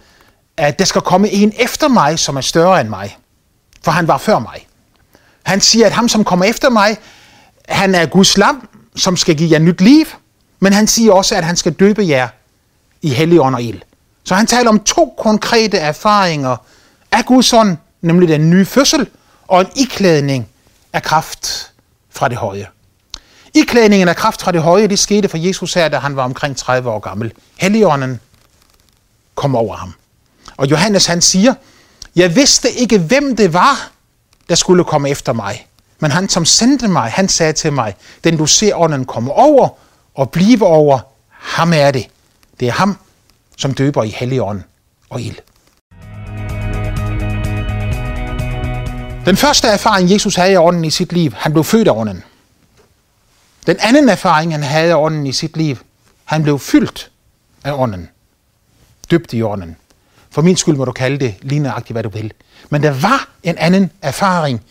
at 0.57 0.79
der 0.79 0.85
skal 0.85 1.01
komme 1.01 1.29
en 1.29 1.53
efter 1.59 1.87
mig, 1.87 2.19
som 2.19 2.37
er 2.37 2.41
større 2.41 2.81
end 2.81 2.89
mig. 2.89 3.17
For 3.83 3.91
han 3.91 4.07
var 4.07 4.17
før 4.17 4.39
mig. 4.39 4.67
Han 5.43 5.61
siger, 5.61 5.85
at 5.85 5.91
ham, 5.91 6.09
som 6.09 6.23
kommer 6.23 6.45
efter 6.45 6.69
mig, 6.69 6.97
han 7.69 7.95
er 7.95 8.05
Guds 8.05 8.37
lam, 8.37 8.69
som 8.95 9.17
skal 9.17 9.35
give 9.35 9.51
jer 9.51 9.59
nyt 9.59 9.81
liv. 9.81 10.05
Men 10.59 10.73
han 10.73 10.87
siger 10.87 11.13
også, 11.13 11.35
at 11.35 11.43
han 11.43 11.55
skal 11.55 11.73
døbe 11.73 12.07
jer 12.07 12.27
i 13.01 13.09
hellig 13.09 13.41
ånd 13.41 13.55
og 13.55 13.63
ild. 13.63 13.81
Så 14.23 14.35
han 14.35 14.47
taler 14.47 14.69
om 14.69 14.79
to 14.79 15.15
konkrete 15.17 15.77
erfaringer 15.77 16.57
af 17.11 17.25
Guds 17.25 17.53
ånd, 17.53 17.77
nemlig 18.01 18.29
den 18.29 18.49
nye 18.49 18.65
fødsel 18.65 19.07
og 19.47 19.61
en 19.61 19.67
iklædning 19.75 20.49
af 20.93 21.03
kraft 21.03 21.71
fra 22.09 22.27
det 22.27 22.37
høje. 22.37 22.67
Iklædningen 23.53 24.07
af 24.07 24.15
kraft 24.15 24.41
fra 24.41 24.51
det 24.51 24.61
høje, 24.61 24.87
det 24.87 24.99
skete 24.99 25.29
for 25.29 25.37
Jesus 25.37 25.73
her, 25.73 25.87
da 25.89 25.97
han 25.97 26.15
var 26.15 26.23
omkring 26.23 26.57
30 26.57 26.89
år 26.89 26.99
gammel. 26.99 27.33
Helligånden 27.57 28.19
kom 29.35 29.55
over 29.55 29.75
ham. 29.75 29.93
Og 30.57 30.71
Johannes 30.71 31.05
han 31.05 31.21
siger, 31.21 31.53
jeg 32.15 32.35
vidste 32.35 32.71
ikke, 32.71 32.97
hvem 32.97 33.35
det 33.35 33.53
var, 33.53 33.89
der 34.49 34.55
skulle 34.55 34.83
komme 34.83 35.09
efter 35.09 35.33
mig. 35.33 35.67
Men 35.99 36.11
han, 36.11 36.29
som 36.29 36.45
sendte 36.45 36.87
mig, 36.87 37.11
han 37.11 37.29
sagde 37.29 37.53
til 37.53 37.73
mig, 37.73 37.95
den 38.23 38.37
du 38.37 38.45
ser 38.45 38.75
ånden 38.75 39.05
komme 39.05 39.31
over 39.31 39.69
og 40.15 40.29
blive 40.29 40.65
over, 40.65 40.99
ham 41.29 41.73
er 41.73 41.91
det. 41.91 42.07
Det 42.59 42.67
er 42.67 42.71
ham, 42.71 42.97
som 43.59 43.73
døber 43.73 44.03
i 44.03 44.09
Helligånd 44.09 44.61
og 45.09 45.21
ild. 45.21 45.35
Den 49.25 49.37
første 49.37 49.67
erfaring, 49.67 50.11
Jesus 50.11 50.35
havde 50.35 50.51
af 50.51 50.59
ånden 50.59 50.85
i 50.85 50.89
sit 50.89 51.13
liv, 51.13 51.31
han 51.35 51.51
blev 51.51 51.63
født 51.63 51.87
af 51.87 51.91
ånden. 51.91 52.23
Den 53.67 53.77
anden 53.79 54.09
erfaring, 54.09 54.51
han 54.51 54.63
havde 54.63 54.91
af 54.91 54.95
ånden 54.95 55.27
i 55.27 55.31
sit 55.31 55.57
liv, 55.57 55.77
han 56.25 56.43
blev 56.43 56.59
fyldt 56.59 57.11
af 57.63 57.73
ånden. 57.73 58.09
Dybt 59.11 59.33
i 59.33 59.41
ånden. 59.41 59.75
For 60.31 60.41
min 60.41 60.57
skyld 60.57 60.75
må 60.75 60.85
du 60.85 60.91
kalde 60.91 61.17
det 61.17 61.35
lige 61.41 61.59
nøjagtigt, 61.59 61.93
hvad 61.93 62.03
du 62.03 62.09
vil. 62.09 62.33
Men 62.69 62.83
der 62.83 62.91
var 62.91 63.29
en 63.43 63.57
anden 63.57 63.91
erfaring 64.01 64.61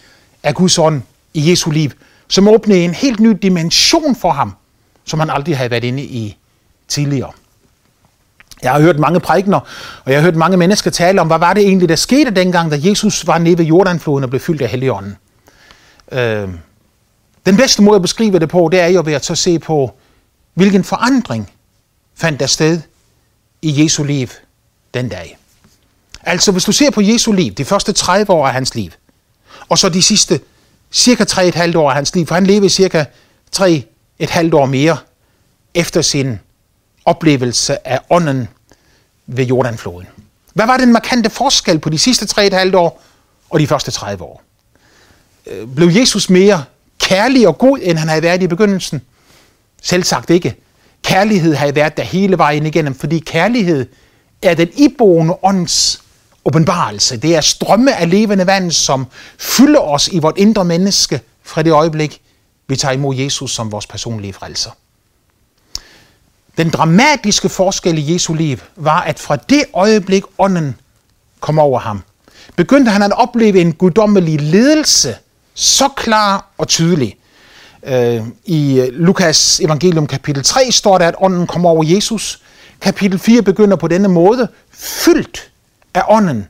af 0.43 0.55
Guds 0.55 0.79
ånd 0.79 1.03
i 1.35 1.51
Jesu 1.51 1.71
liv, 1.71 1.91
som 2.29 2.49
åbnede 2.49 2.85
en 2.85 2.95
helt 2.95 3.21
ny 3.21 3.39
dimension 3.43 4.17
for 4.17 4.31
ham, 4.31 4.55
som 5.05 5.21
han 5.21 5.31
aldrig 5.31 5.57
havde 5.57 5.71
været 5.71 5.85
inde 5.85 6.03
i 6.03 6.37
tidligere. 6.89 7.33
Jeg 8.63 8.73
har 8.73 8.81
hørt 8.81 8.99
mange 8.99 9.21
prædikner, 9.21 9.61
og 10.05 10.13
jeg 10.13 10.21
har 10.21 10.23
hørt 10.23 10.37
mange 10.37 10.57
mennesker 10.57 10.91
tale 10.91 11.21
om, 11.21 11.27
hvad 11.27 11.39
var 11.39 11.55
det 11.55 11.63
egentlig, 11.63 11.89
der 11.89 11.97
skete 11.97 12.31
dengang, 12.31 12.71
da 12.71 12.79
Jesus 12.83 13.27
var 13.27 13.39
nede 13.39 13.59
ved 13.59 13.65
Jordanfloden 13.65 14.25
og 14.25 14.31
blev 14.31 14.41
fyldt 14.41 14.63
af 14.63 14.69
Helligånden. 14.69 15.17
Øh, 16.13 16.49
Den 17.47 17.57
bedste 17.57 17.83
måde 17.83 17.97
at 17.97 18.03
beskrive 18.03 18.39
det 18.39 18.49
på, 18.49 18.69
det 18.73 18.81
er 18.81 18.87
jo 18.87 19.03
ved 19.05 19.13
at 19.13 19.25
så 19.25 19.35
se 19.35 19.59
på, 19.59 19.93
hvilken 20.55 20.85
forandring 20.85 21.51
fandt 22.17 22.41
der 22.41 22.47
sted 22.47 22.81
i 23.63 23.83
Jesu 23.83 24.05
liv 24.05 24.29
den 24.95 25.09
dag. 25.09 25.39
Altså, 26.23 26.53
hvis 26.53 26.65
du 26.65 26.73
ser 26.73 26.91
på 26.91 27.01
Jesu 27.01 27.33
liv, 27.33 27.53
de 27.53 27.65
første 27.65 27.93
30 27.93 28.31
år 28.33 28.47
af 28.47 28.53
hans 28.53 28.75
liv, 28.75 28.91
og 29.69 29.79
så 29.79 29.89
de 29.89 30.03
sidste 30.03 30.41
cirka 30.93 31.25
3,5 31.25 31.79
år 31.79 31.91
af 31.91 31.97
hans 31.97 32.15
liv, 32.15 32.27
for 32.27 32.35
han 32.35 32.47
levede 32.47 32.69
cirka 32.69 33.05
3,5 33.57 33.67
år 34.53 34.67
mere 34.67 34.97
efter 35.75 36.03
sin 36.03 36.41
oplevelse 37.09 37.89
af 37.89 38.01
ånden 38.11 38.49
ved 39.27 39.45
Jordanfloden. 39.45 40.07
Hvad 40.55 40.67
var 40.67 40.77
den 40.77 40.93
markante 40.93 41.31
forskel 41.31 41.79
på 41.79 41.91
de 41.91 41.99
sidste 41.99 42.41
3,5 42.41 42.77
år 42.77 43.03
og 43.51 43.61
de 43.61 43.67
første 43.67 43.91
30 43.91 44.25
år? 44.25 44.43
Øh, 45.47 45.69
blev 45.69 45.89
Jesus 45.89 46.31
mere 46.31 46.65
kærlig 46.99 47.49
og 47.49 47.59
god, 47.59 47.79
end 47.83 47.99
han 47.99 48.09
havde 48.09 48.23
været 48.23 48.43
i 48.43 48.47
begyndelsen? 48.47 49.03
Selv 49.83 50.05
sagt 50.05 50.31
ikke. 50.31 50.55
Kærlighed 51.03 51.55
havde 51.55 51.75
været 51.75 51.97
der 51.97 52.03
hele 52.03 52.39
vejen 52.39 52.67
igennem, 52.67 52.95
fordi 52.95 53.19
kærlighed 53.19 53.87
er 54.43 54.55
den 54.55 54.69
iboende 54.77 55.37
ånds 55.43 56.03
åbenbarelse. 56.45 57.17
Det 57.17 57.37
er 57.37 57.41
strømme 57.41 57.97
af 57.97 58.11
levende 58.11 58.47
vand, 58.47 58.71
som 58.71 59.07
fylder 59.39 59.81
os 59.81 60.09
i 60.09 60.19
vort 60.19 60.39
indre 60.39 60.65
menneske 60.65 61.21
fra 61.43 61.63
det 61.63 61.73
øjeblik, 61.73 62.21
vi 62.69 62.77
tager 62.77 62.93
imod 62.93 63.17
Jesus 63.17 63.55
som 63.55 63.73
vores 63.73 63.87
personlige 63.87 64.33
frelser. 64.33 64.71
Den 66.59 66.71
dramatiske 66.71 67.49
forskel 67.49 67.99
i 67.99 68.13
Jesu 68.13 68.35
liv 68.35 68.59
var, 68.77 69.01
at 69.01 69.19
fra 69.19 69.37
det 69.37 69.65
øjeblik 69.73 70.25
ånden 70.39 70.77
kom 71.41 71.59
over 71.59 71.81
ham, 71.81 72.03
begyndte 72.57 72.91
han 72.91 73.03
at 73.03 73.13
opleve 73.13 73.61
en 73.61 73.73
guddommelig 73.73 74.41
ledelse, 74.41 75.17
så 75.55 75.89
klar 75.97 76.47
og 76.59 76.69
tydelig. 76.69 77.17
Øh, 77.83 78.23
I 78.45 78.81
øh, 78.81 78.89
Lukas 78.93 79.61
evangelium 79.61 80.07
kapitel 80.07 80.45
3 80.45 80.73
står 80.73 80.99
der, 80.99 81.09
at 81.09 81.15
ånden 81.19 81.47
kom 81.47 81.67
over 81.67 81.85
Jesus. 81.85 82.43
Kapitel 82.81 83.19
4 83.19 83.43
begynder 83.43 83.77
på 83.77 83.89
denne 83.89 84.09
måde, 84.09 84.49
fyldt 84.71 85.51
af 85.95 86.03
ånden 86.09 86.49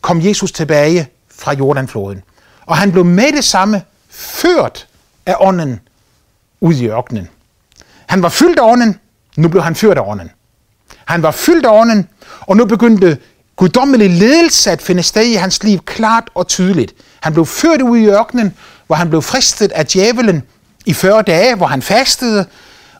kom 0.00 0.26
Jesus 0.26 0.52
tilbage 0.52 1.08
fra 1.30 1.54
Jordanfloden. 1.54 2.22
Og 2.66 2.76
han 2.76 2.92
blev 2.92 3.04
med 3.04 3.32
det 3.32 3.44
samme 3.44 3.82
ført 4.10 4.86
af 5.26 5.36
ånden 5.40 5.80
ud 6.60 6.74
i 6.74 6.86
ørkenen. 6.88 7.28
Han 8.06 8.22
var 8.22 8.28
fyldt 8.28 8.58
af 8.58 8.72
ånden, 8.72 9.00
nu 9.40 9.48
blev 9.48 9.62
han 9.62 9.74
ført 9.74 9.98
af 9.98 10.02
ånden. 10.06 10.30
Han 11.04 11.22
var 11.22 11.30
fyldt 11.30 11.66
af 11.66 11.80
ånden, 11.80 12.08
og 12.40 12.56
nu 12.56 12.64
begyndte 12.64 13.18
guddommelig 13.56 14.10
ledelse 14.10 14.70
at 14.70 14.82
finde 14.82 15.02
sted 15.02 15.22
i 15.22 15.34
hans 15.34 15.62
liv 15.62 15.78
klart 15.84 16.30
og 16.34 16.48
tydeligt. 16.48 16.94
Han 17.20 17.32
blev 17.32 17.46
ført 17.46 17.82
ud 17.82 17.98
i 17.98 18.06
ørkenen, 18.06 18.54
hvor 18.86 18.96
han 18.96 19.08
blev 19.08 19.22
fristet 19.22 19.72
af 19.72 19.86
djævelen 19.86 20.42
i 20.86 20.94
40 20.94 21.22
dage, 21.22 21.54
hvor 21.54 21.66
han 21.66 21.82
fastede, 21.82 22.46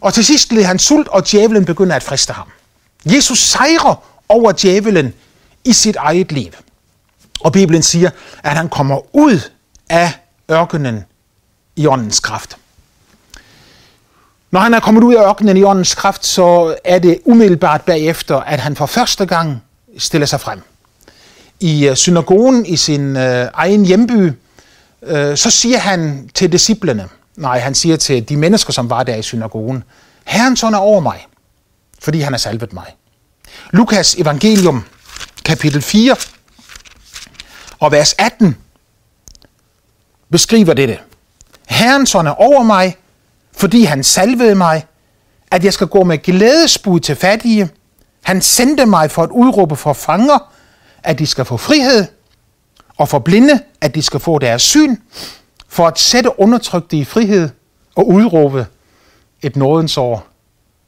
og 0.00 0.14
til 0.14 0.24
sidst 0.24 0.52
led 0.52 0.64
han 0.64 0.78
sult, 0.78 1.08
og 1.08 1.30
djævelen 1.30 1.64
begynder 1.64 1.96
at 1.96 2.02
friste 2.02 2.32
ham. 2.32 2.48
Jesus 3.04 3.38
sejrer 3.38 4.04
over 4.28 4.52
djævelen 4.52 5.14
i 5.64 5.72
sit 5.72 5.96
eget 5.96 6.32
liv. 6.32 6.52
Og 7.40 7.52
Bibelen 7.52 7.82
siger, 7.82 8.10
at 8.42 8.56
han 8.56 8.68
kommer 8.68 9.16
ud 9.16 9.40
af 9.90 10.12
ørkenen 10.50 11.04
i 11.76 11.86
åndens 11.86 12.20
kraft. 12.20 12.56
Når 14.50 14.60
han 14.60 14.74
er 14.74 14.80
kommet 14.80 15.02
ud 15.04 15.14
af 15.14 15.28
ørkenen 15.28 15.56
i 15.56 15.62
åndens 15.62 15.94
kraft, 15.94 16.26
så 16.26 16.76
er 16.84 16.98
det 16.98 17.18
umiddelbart 17.24 17.82
bagefter, 17.82 18.36
at 18.36 18.60
han 18.60 18.76
for 18.76 18.86
første 18.86 19.26
gang 19.26 19.62
stiller 19.98 20.26
sig 20.26 20.40
frem. 20.40 20.60
I 21.60 21.88
øh, 21.88 21.96
synagogen 21.96 22.66
i 22.66 22.76
sin 22.76 23.16
øh, 23.16 23.48
egen 23.54 23.84
hjemby, 23.84 24.32
øh, 25.02 25.36
så 25.36 25.50
siger 25.50 25.78
han 25.78 26.30
til 26.34 26.52
disciplene, 26.52 27.08
nej, 27.36 27.58
han 27.58 27.74
siger 27.74 27.96
til 27.96 28.28
de 28.28 28.36
mennesker, 28.36 28.72
som 28.72 28.90
var 28.90 29.02
der 29.02 29.16
i 29.16 29.22
synagogen, 29.22 29.84
Herren 30.24 30.56
sådan 30.56 30.74
er 30.74 30.78
over 30.78 31.00
mig, 31.00 31.26
fordi 32.00 32.20
han 32.20 32.32
har 32.32 32.38
salvet 32.38 32.72
mig. 32.72 32.86
Lukas 33.70 34.14
evangelium, 34.14 34.84
kapitel 35.44 35.82
4 35.82 36.16
og 37.78 37.92
vers 37.92 38.14
18 38.18 38.56
beskriver 40.30 40.74
dette. 40.74 40.98
Herren 41.66 42.06
sådan 42.06 42.26
er 42.26 42.40
over 42.40 42.62
mig, 42.62 42.96
fordi 43.60 43.84
han 43.84 44.04
salvede 44.04 44.54
mig, 44.54 44.86
at 45.50 45.64
jeg 45.64 45.72
skal 45.72 45.86
gå 45.86 46.04
med 46.04 46.18
glædesbud 46.18 47.00
til 47.00 47.16
fattige. 47.16 47.68
Han 48.22 48.42
sendte 48.42 48.86
mig 48.86 49.10
for 49.10 49.22
at 49.22 49.30
udråbe 49.30 49.76
for 49.76 49.92
fanger, 49.92 50.52
at 51.02 51.18
de 51.18 51.26
skal 51.26 51.44
få 51.44 51.56
frihed, 51.56 52.06
og 52.96 53.08
for 53.08 53.18
blinde, 53.18 53.60
at 53.80 53.94
de 53.94 54.02
skal 54.02 54.20
få 54.20 54.38
deres 54.38 54.62
syn, 54.62 54.96
for 55.68 55.86
at 55.86 55.98
sætte 55.98 56.40
undertrykte 56.40 56.96
i 56.96 57.04
frihed 57.04 57.50
og 57.94 58.08
udråbe 58.08 58.66
et 59.42 59.56
nådens 59.56 59.96
år 59.96 60.26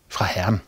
fra 0.09 0.25
Herren. 0.25 0.61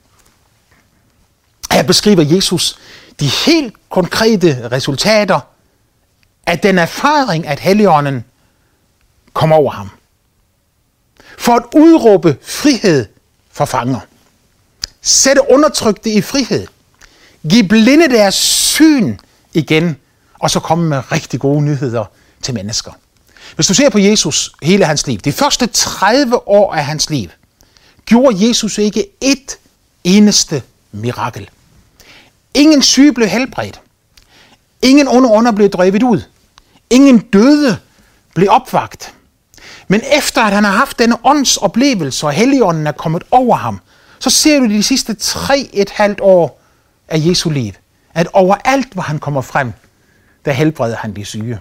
Her 1.73 1.83
beskriver 1.83 2.23
Jesus 2.23 2.79
de 3.21 3.27
helt 3.47 3.75
konkrete 3.89 4.69
resultater 4.73 5.41
af 6.47 6.59
den 6.59 6.79
erfaring, 6.79 7.47
at 7.47 7.61
Helligånden 7.61 8.25
kommer 9.33 9.57
over 9.57 9.71
ham. 9.71 9.91
For 11.45 11.53
at 11.53 11.63
udråbe 11.77 12.37
frihed 12.43 13.07
for 13.53 13.65
fanger. 13.65 14.01
Sætte 15.03 15.43
undertrykte 15.51 16.11
i 16.11 16.21
frihed. 16.21 16.67
Giv 17.51 17.69
blinde 17.69 18.09
deres 18.09 18.35
syn 18.35 19.17
igen, 19.53 19.97
og 20.39 20.51
så 20.51 20.61
komme 20.61 20.89
med 20.89 21.13
rigtig 21.13 21.41
gode 21.41 21.63
nyheder 21.63 22.05
til 22.43 22.55
mennesker. 22.55 22.93
Hvis 23.55 23.67
du 23.67 23.75
ser 23.75 23.89
på 23.89 23.99
Jesus 23.99 24.53
hele 24.63 24.85
hans 24.85 25.07
liv, 25.07 25.19
de 25.19 25.33
første 25.33 25.67
30 25.67 26.49
år 26.49 26.75
af 26.75 26.85
hans 26.85 27.11
liv, 27.11 27.29
gjorde 28.07 28.49
Jesus 28.49 28.79
ikke 28.79 29.07
et 29.21 29.59
eneste 30.05 30.63
mirakel. 30.93 31.51
Ingen 32.55 32.83
syge 32.83 33.13
blev 33.13 33.29
helbredt. 33.29 33.81
Ingen 34.83 35.09
onde 35.09 35.29
ånder 35.29 35.53
blev 35.53 35.71
drevet 35.71 36.03
ud. 36.03 36.23
Ingen 36.91 37.19
døde 37.19 37.79
blev 38.35 38.49
opvagt. 38.51 39.14
Men 39.89 40.01
efter 40.19 40.43
at 40.43 40.53
han 40.53 40.65
har 40.65 40.73
haft 40.73 40.99
denne 40.99 41.17
åndsoplevelse, 41.25 42.27
og 42.27 42.33
helligånden 42.33 42.87
er 42.87 42.93
kommet 42.93 43.23
over 43.31 43.57
ham, 43.57 43.81
så 44.19 44.31
ser 44.31 44.59
du 44.59 44.69
de 44.69 44.83
sidste 44.83 45.15
tre 45.15 45.71
et 45.73 45.91
halvt 45.91 46.21
år 46.21 46.61
af 47.09 47.19
Jesu 47.27 47.51
liv, 47.51 47.73
at 48.15 48.29
overalt, 48.33 48.93
hvor 48.93 49.03
han 49.03 49.19
kommer 49.19 49.41
frem, 49.41 49.73
der 50.45 50.53
helbreder 50.53 50.97
han 50.97 51.17
de 51.17 51.25
syge. 51.25 51.59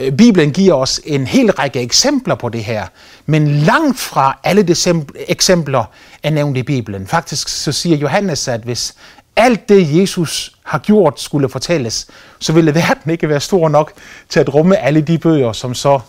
Øh, 0.00 0.12
Bibelen 0.12 0.52
giver 0.52 0.74
os 0.74 1.00
en 1.04 1.26
hel 1.26 1.50
række 1.50 1.80
eksempler 1.80 2.34
på 2.34 2.48
det 2.48 2.64
her, 2.64 2.86
men 3.26 3.48
langt 3.48 3.98
fra 3.98 4.38
alle 4.44 4.62
de 4.62 5.04
eksempler 5.28 5.84
er 6.22 6.30
nævnt 6.30 6.56
i 6.56 6.62
Bibelen. 6.62 7.06
Faktisk 7.06 7.48
så 7.48 7.72
siger 7.72 7.96
Johannes, 7.96 8.48
at 8.48 8.60
hvis 8.60 8.94
alt 9.36 9.68
det, 9.68 10.00
Jesus 10.00 10.56
har 10.62 10.78
gjort, 10.78 11.20
skulle 11.20 11.48
fortælles, 11.48 12.06
så 12.38 12.52
ville 12.52 12.74
verden 12.74 13.10
ikke 13.10 13.28
være 13.28 13.40
stor 13.40 13.68
nok 13.68 13.92
til 14.28 14.40
at 14.40 14.54
rumme 14.54 14.76
alle 14.76 15.00
de 15.00 15.18
bøger, 15.18 15.52
som 15.52 15.74
så 15.74 16.00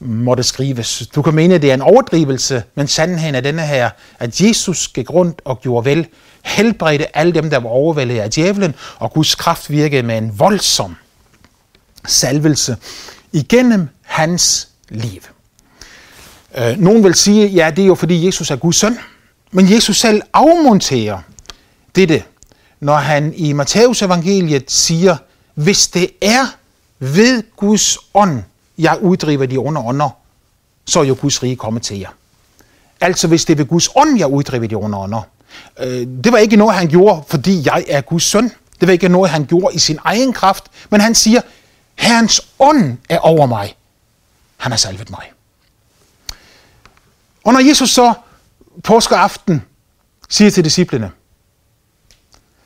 måtte 0.00 0.42
skrives. 0.42 1.06
Du 1.14 1.22
kan 1.22 1.34
mene, 1.34 1.54
at 1.54 1.62
det 1.62 1.70
er 1.70 1.74
en 1.74 1.82
overdrivelse, 1.82 2.62
men 2.74 2.86
sandheden 2.86 3.34
er 3.34 3.40
denne 3.40 3.62
her, 3.62 3.90
at 4.18 4.40
Jesus 4.40 4.88
gik 4.88 5.10
rundt 5.10 5.42
og 5.44 5.60
gjorde 5.60 5.84
vel, 5.84 6.06
helbredte 6.44 7.16
alle 7.16 7.32
dem, 7.32 7.50
der 7.50 7.58
var 7.58 7.68
overvældet 7.68 8.18
af 8.18 8.30
djævlen, 8.30 8.74
og 8.98 9.12
Guds 9.12 9.34
kraft 9.34 9.70
virkede 9.70 10.02
med 10.02 10.18
en 10.18 10.38
voldsom 10.38 10.96
salvelse 12.06 12.76
igennem 13.32 13.88
hans 14.02 14.68
liv. 14.88 15.20
Øh, 16.58 16.78
nogen 16.78 17.04
vil 17.04 17.14
sige, 17.14 17.46
ja, 17.46 17.70
det 17.70 17.82
er 17.82 17.86
jo 17.86 17.94
fordi 17.94 18.26
Jesus 18.26 18.50
er 18.50 18.56
Guds 18.56 18.76
søn, 18.76 18.98
men 19.50 19.72
Jesus 19.72 19.96
selv 19.96 20.22
afmonterer 20.32 21.18
dette 21.96 22.22
når 22.80 22.96
han 22.96 23.32
i 23.36 23.52
Matteus 23.52 24.02
evangeliet 24.02 24.70
siger, 24.70 25.16
hvis 25.54 25.88
det 25.88 26.10
er 26.22 26.46
ved 26.98 27.42
Guds 27.56 27.98
ånd, 28.14 28.42
jeg 28.78 28.98
uddriver 29.02 29.46
de 29.46 29.56
onde 29.56 29.80
ånder, 29.80 30.10
så 30.86 31.00
er 31.00 31.04
jo 31.04 31.16
Guds 31.20 31.42
rige 31.42 31.56
kommet 31.56 31.82
til 31.82 31.98
jer. 31.98 32.10
Altså 33.00 33.28
hvis 33.28 33.44
det 33.44 33.52
er 33.52 33.56
ved 33.56 33.66
Guds 33.66 33.88
ånd, 33.96 34.18
jeg 34.18 34.26
uddriver 34.26 34.66
de 34.68 34.74
onde 34.74 34.98
ånder. 34.98 35.22
Øh, 35.78 36.06
det 36.24 36.32
var 36.32 36.38
ikke 36.38 36.56
noget, 36.56 36.74
han 36.74 36.88
gjorde, 36.88 37.22
fordi 37.28 37.62
jeg 37.66 37.84
er 37.88 38.00
Guds 38.00 38.22
søn. 38.22 38.52
Det 38.80 38.88
var 38.88 38.92
ikke 38.92 39.08
noget, 39.08 39.30
han 39.30 39.46
gjorde 39.46 39.74
i 39.74 39.78
sin 39.78 39.98
egen 40.04 40.32
kraft. 40.32 40.64
Men 40.90 41.00
han 41.00 41.14
siger, 41.14 41.40
Herrens 41.94 42.40
ånd 42.58 42.98
er 43.08 43.18
over 43.18 43.46
mig. 43.46 43.76
Han 44.56 44.72
har 44.72 44.76
salvet 44.76 45.10
mig. 45.10 45.32
Og 47.44 47.52
når 47.52 47.60
Jesus 47.60 47.90
så 47.90 48.14
påskeaften 48.84 49.62
siger 50.28 50.50
til 50.50 50.64
disciplene, 50.64 51.10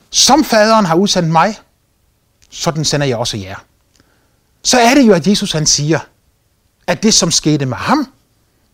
som 0.09 0.43
faderen 0.43 0.85
har 0.85 0.95
udsendt 0.95 1.29
mig, 1.29 1.55
sådan 2.49 2.85
sender 2.85 3.07
jeg 3.07 3.17
også 3.17 3.37
jer. 3.37 3.55
Så 4.63 4.79
er 4.79 4.93
det 4.93 5.07
jo, 5.07 5.13
at 5.13 5.27
Jesus 5.27 5.51
han 5.51 5.65
siger, 5.65 5.99
at 6.87 7.03
det, 7.03 7.13
som 7.13 7.31
skete 7.31 7.65
med 7.65 7.77
ham, 7.77 8.07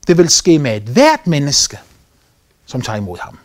det 0.08 0.18
vil 0.18 0.30
ske 0.30 0.60
med 0.60 0.78
et 0.78 0.84
hvert 0.84 1.28
menneske, 1.28 1.80
som 2.66 2.82
tager 2.82 2.98
imod 2.98 3.18
ham. 3.22 3.40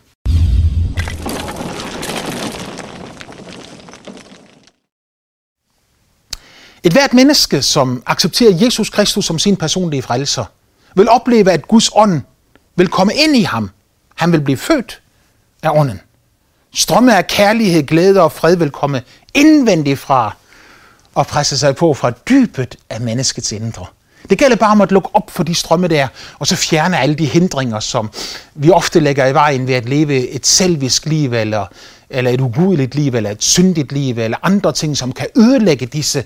Et 6.83 6.91
hvert 6.91 7.13
menneske, 7.13 7.61
som 7.61 8.03
accepterer 8.05 8.57
Jesus 8.65 8.89
Kristus 8.89 9.25
som 9.25 9.39
sin 9.39 9.57
personlige 9.57 10.01
frelser, 10.01 10.45
vil 10.95 11.09
opleve, 11.09 11.51
at 11.51 11.67
Guds 11.67 11.89
ånd 11.95 12.21
vil 12.75 12.87
komme 12.87 13.13
ind 13.15 13.35
i 13.35 13.41
ham. 13.41 13.69
Han 14.15 14.31
vil 14.31 14.41
blive 14.41 14.57
født 14.57 15.01
af 15.63 15.69
ånden. 15.69 16.01
Strømme 16.73 17.17
af 17.17 17.27
kærlighed, 17.27 17.83
glæde 17.83 18.21
og 18.21 18.31
fred 18.31 18.55
vil 18.55 18.71
komme 18.71 19.01
indvendigt 19.33 19.99
fra 19.99 20.35
og 21.13 21.27
presse 21.27 21.57
sig 21.57 21.75
på 21.75 21.93
fra 21.93 22.11
dybet 22.29 22.75
af 22.89 23.01
menneskets 23.01 23.51
indre. 23.51 23.85
Det 24.29 24.37
gælder 24.37 24.55
bare 24.55 24.71
om 24.71 24.81
at 24.81 24.91
lukke 24.91 25.09
op 25.13 25.31
for 25.31 25.43
de 25.43 25.55
strømme 25.55 25.87
der, 25.87 26.07
og 26.39 26.47
så 26.47 26.55
fjerne 26.55 26.99
alle 26.99 27.15
de 27.15 27.25
hindringer, 27.25 27.79
som 27.79 28.09
vi 28.55 28.69
ofte 28.69 28.99
lægger 28.99 29.25
i 29.25 29.33
vejen 29.33 29.67
ved 29.67 29.73
at 29.73 29.89
leve 29.89 30.27
et 30.27 30.45
selvisk 30.45 31.05
liv, 31.05 31.33
eller, 31.33 31.65
eller 32.09 32.31
et 32.31 32.41
ugudeligt 32.41 32.95
liv, 32.95 33.15
eller 33.15 33.31
et 33.31 33.43
syndigt 33.43 33.91
liv, 33.91 34.19
eller 34.19 34.37
andre 34.43 34.71
ting, 34.71 34.97
som 34.97 35.11
kan 35.11 35.27
ødelægge 35.37 35.85
disse 35.85 36.23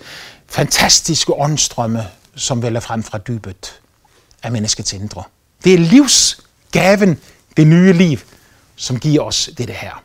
fantastiske 0.47 1.33
åndstrømme, 1.33 2.07
som 2.35 2.61
vælger 2.61 2.79
frem 2.79 3.03
fra 3.03 3.17
dybet 3.17 3.79
af 4.43 4.51
menneskets 4.51 4.93
indre. 4.93 5.23
Det 5.63 5.73
er 5.73 5.77
livsgaven, 5.77 7.19
det 7.57 7.67
nye 7.67 7.93
liv, 7.93 8.19
som 8.75 8.99
giver 8.99 9.23
os 9.23 9.49
det 9.57 9.69
her. 9.69 10.03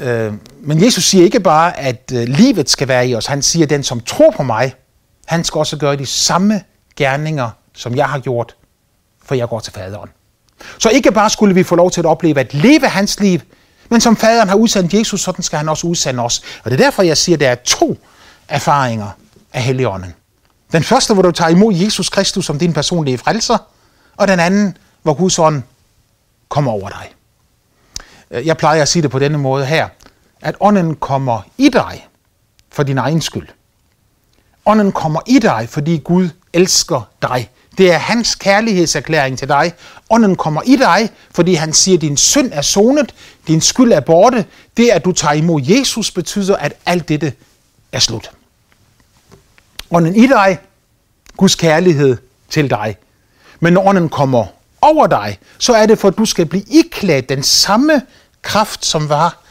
Øh, 0.00 0.32
men 0.60 0.84
Jesus 0.84 1.04
siger 1.04 1.24
ikke 1.24 1.40
bare, 1.40 1.78
at 1.78 2.12
øh, 2.14 2.28
livet 2.28 2.70
skal 2.70 2.88
være 2.88 3.08
i 3.08 3.14
os. 3.14 3.26
Han 3.26 3.42
siger, 3.42 3.66
at 3.66 3.70
den, 3.70 3.82
som 3.82 4.00
tror 4.00 4.30
på 4.30 4.42
mig, 4.42 4.74
han 5.26 5.44
skal 5.44 5.58
også 5.58 5.76
gøre 5.76 5.96
de 5.96 6.06
samme 6.06 6.62
gerninger, 6.96 7.50
som 7.74 7.96
jeg 7.96 8.06
har 8.06 8.18
gjort, 8.18 8.56
for 9.24 9.34
jeg 9.34 9.48
går 9.48 9.60
til 9.60 9.72
faderen. 9.72 10.08
Så 10.78 10.88
ikke 10.88 11.12
bare 11.12 11.30
skulle 11.30 11.54
vi 11.54 11.62
få 11.62 11.74
lov 11.74 11.90
til 11.90 12.00
at 12.00 12.06
opleve 12.06 12.40
at 12.40 12.54
leve 12.54 12.88
hans 12.88 13.20
liv, 13.20 13.40
men 13.88 14.00
som 14.00 14.16
faderen 14.16 14.48
har 14.48 14.56
udsendt 14.56 14.94
Jesus, 14.94 15.20
sådan 15.20 15.42
skal 15.42 15.56
han 15.56 15.68
også 15.68 15.86
udsende 15.86 16.22
os. 16.22 16.42
Og 16.64 16.70
det 16.70 16.80
er 16.80 16.84
derfor, 16.84 17.02
jeg 17.02 17.16
siger, 17.16 17.36
at 17.36 17.40
der 17.40 17.48
er 17.48 17.54
to 17.54 17.98
erfaringer 18.48 19.08
af 19.52 19.62
Helligånden. 19.62 20.14
Den 20.72 20.82
første, 20.82 21.14
hvor 21.14 21.22
du 21.22 21.30
tager 21.30 21.48
imod 21.48 21.74
Jesus 21.74 22.08
Kristus 22.08 22.46
som 22.46 22.58
din 22.58 22.72
personlige 22.72 23.18
frelser, 23.18 23.58
og 24.16 24.28
den 24.28 24.40
anden, 24.40 24.76
hvor 25.02 25.14
Guds 25.14 25.38
ånd 25.38 25.62
kommer 26.48 26.72
over 26.72 26.88
dig. 26.88 27.08
Øh, 28.30 28.46
jeg 28.46 28.56
plejer 28.56 28.82
at 28.82 28.88
sige 28.88 29.02
det 29.02 29.10
på 29.10 29.18
denne 29.18 29.38
måde 29.38 29.66
her, 29.66 29.88
at 30.40 30.54
ånden 30.60 30.94
kommer 30.94 31.42
i 31.58 31.68
dig 31.68 32.06
for 32.70 32.82
din 32.82 32.98
egen 32.98 33.20
skyld. 33.20 33.48
Ånden 34.66 34.92
kommer 34.92 35.20
i 35.26 35.38
dig, 35.38 35.68
fordi 35.68 35.98
Gud 36.04 36.28
elsker 36.52 37.08
dig. 37.22 37.50
Det 37.78 37.92
er 37.92 37.98
hans 37.98 38.34
kærlighedserklæring 38.34 39.38
til 39.38 39.48
dig. 39.48 39.72
Ånden 40.10 40.36
kommer 40.36 40.62
i 40.62 40.76
dig, 40.76 41.10
fordi 41.30 41.54
han 41.54 41.72
siger, 41.72 41.96
at 41.96 42.02
din 42.02 42.16
synd 42.16 42.50
er 42.52 42.62
sonet, 42.62 43.14
din 43.46 43.60
skyld 43.60 43.92
er 43.92 44.00
borte. 44.00 44.44
Det, 44.76 44.88
at 44.88 45.04
du 45.04 45.12
tager 45.12 45.34
imod 45.34 45.62
Jesus, 45.64 46.10
betyder, 46.10 46.56
at 46.56 46.72
alt 46.86 47.08
dette 47.08 47.32
er 47.92 47.98
slut. 47.98 48.30
Ånden 49.90 50.16
i 50.16 50.26
dig, 50.26 50.58
Guds 51.36 51.54
kærlighed 51.54 52.16
til 52.48 52.70
dig. 52.70 52.96
Men 53.60 53.72
når 53.72 53.86
ånden 53.86 54.08
kommer 54.08 54.46
over 54.80 55.06
dig, 55.06 55.38
så 55.58 55.72
er 55.72 55.86
det 55.86 55.98
for, 55.98 56.08
at 56.08 56.18
du 56.18 56.24
skal 56.24 56.46
blive 56.46 56.64
iklædt 56.70 57.28
den 57.28 57.42
samme 57.42 58.02
kraft, 58.42 58.86
som 58.86 59.08
var 59.08 59.42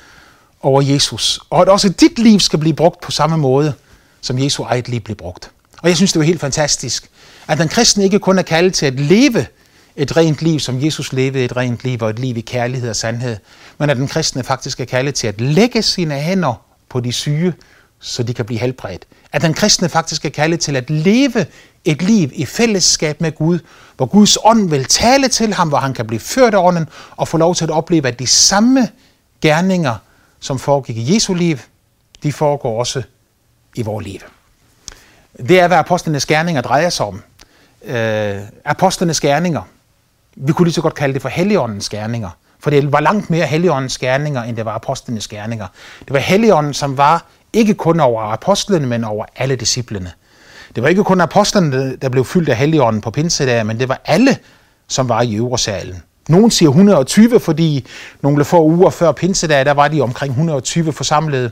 over 0.61 0.81
Jesus. 0.81 1.39
Og 1.49 1.61
at 1.61 1.69
også 1.69 1.89
dit 1.89 2.19
liv 2.19 2.39
skal 2.39 2.59
blive 2.59 2.75
brugt 2.75 3.01
på 3.01 3.11
samme 3.11 3.37
måde, 3.37 3.73
som 4.21 4.39
Jesu 4.39 4.63
eget 4.63 4.89
liv 4.89 4.99
blev 4.99 5.15
brugt. 5.15 5.51
Og 5.81 5.89
jeg 5.89 5.95
synes, 5.95 6.11
det 6.11 6.19
var 6.19 6.25
helt 6.25 6.41
fantastisk, 6.41 7.09
at 7.47 7.57
den 7.57 7.67
kristne 7.67 8.03
ikke 8.03 8.19
kun 8.19 8.39
er 8.39 8.43
kaldet 8.43 8.73
til 8.73 8.85
at 8.85 8.99
leve 8.99 9.45
et 9.95 10.17
rent 10.17 10.41
liv, 10.41 10.59
som 10.59 10.83
Jesus 10.83 11.13
levede 11.13 11.45
et 11.45 11.57
rent 11.57 11.83
liv, 11.83 11.97
og 12.01 12.09
et 12.09 12.19
liv 12.19 12.37
i 12.37 12.41
kærlighed 12.41 12.89
og 12.89 12.95
sandhed, 12.95 13.37
men 13.77 13.89
at 13.89 13.97
den 13.97 14.07
kristne 14.07 14.43
faktisk 14.43 14.79
er 14.79 14.85
kaldet 14.85 15.15
til 15.15 15.27
at 15.27 15.41
lægge 15.41 15.81
sine 15.81 16.15
hænder 16.19 16.61
på 16.89 16.99
de 16.99 17.11
syge, 17.11 17.53
så 17.99 18.23
de 18.23 18.33
kan 18.33 18.45
blive 18.45 18.59
helbredt. 18.59 19.05
At 19.31 19.41
den 19.41 19.53
kristne 19.53 19.89
faktisk 19.89 20.25
er 20.25 20.29
kaldet 20.29 20.59
til 20.59 20.75
at 20.75 20.89
leve 20.89 21.45
et 21.85 22.01
liv 22.01 22.29
i 22.33 22.45
fællesskab 22.45 23.21
med 23.21 23.31
Gud, 23.31 23.59
hvor 23.97 24.05
Guds 24.05 24.37
ånd 24.43 24.69
vil 24.69 24.85
tale 24.85 25.27
til 25.27 25.53
ham, 25.53 25.69
hvor 25.69 25.77
han 25.77 25.93
kan 25.93 26.07
blive 26.07 26.19
ført 26.19 26.53
af 26.53 26.63
ånden 26.63 26.89
og 27.11 27.27
få 27.27 27.37
lov 27.37 27.55
til 27.55 27.63
at 27.63 27.71
opleve, 27.71 28.07
at 28.07 28.19
de 28.19 28.27
samme 28.27 28.89
gerninger, 29.41 29.95
som 30.39 30.59
foregik 30.59 30.97
i 30.97 31.15
Jesu 31.15 31.33
liv, 31.33 31.57
de 32.23 32.33
foregår 32.33 32.79
også 32.79 33.03
i 33.75 33.81
vores 33.81 34.05
liv. 34.05 34.19
Det 35.37 35.59
er, 35.59 35.67
hvad 35.67 35.77
apostlenes 35.77 36.25
gerninger 36.25 36.61
drejer 36.61 36.89
sig 36.89 37.05
om. 37.05 37.21
Øh, 37.83 38.41
apostlenes 38.65 39.19
gerninger, 39.19 39.61
vi 40.35 40.53
kunne 40.53 40.65
lige 40.65 40.73
så 40.73 40.81
godt 40.81 40.95
kalde 40.95 41.13
det 41.13 41.21
for 41.21 41.29
Helligåndens 41.29 41.89
gerninger, 41.89 42.29
for 42.59 42.69
det 42.69 42.91
var 42.91 42.99
langt 42.99 43.29
mere 43.29 43.45
Helligåndens 43.45 43.97
gerninger, 43.97 44.43
end 44.43 44.57
det 44.57 44.65
var 44.65 44.73
apostlenes 44.73 45.27
gerninger. 45.27 45.67
Det 45.99 46.13
var 46.13 46.19
Helligånden, 46.19 46.73
som 46.73 46.97
var 46.97 47.25
ikke 47.53 47.73
kun 47.73 47.99
over 47.99 48.21
apostlene, 48.21 48.87
men 48.87 49.03
over 49.03 49.25
alle 49.35 49.55
disciplene. 49.55 50.11
Det 50.75 50.83
var 50.83 50.89
ikke 50.89 51.03
kun 51.03 51.21
apostlene, 51.21 51.95
der 51.95 52.09
blev 52.09 52.25
fyldt 52.25 52.49
af 52.49 52.55
Helligånden 52.55 53.01
på 53.01 53.11
pinsedag, 53.11 53.65
men 53.65 53.79
det 53.79 53.89
var 53.89 54.01
alle, 54.05 54.37
som 54.87 55.09
var 55.09 55.21
i 55.21 55.35
øvresalen. 55.35 56.03
Nogen 56.29 56.51
siger 56.51 56.69
120, 56.69 57.39
fordi 57.39 57.87
nogle 58.21 58.45
få 58.45 58.63
uger 58.63 58.89
før 58.89 59.11
pinsedag, 59.11 59.65
der 59.65 59.71
var 59.71 59.87
de 59.87 60.01
omkring 60.01 60.31
120 60.31 60.93
forsamlede. 60.93 61.51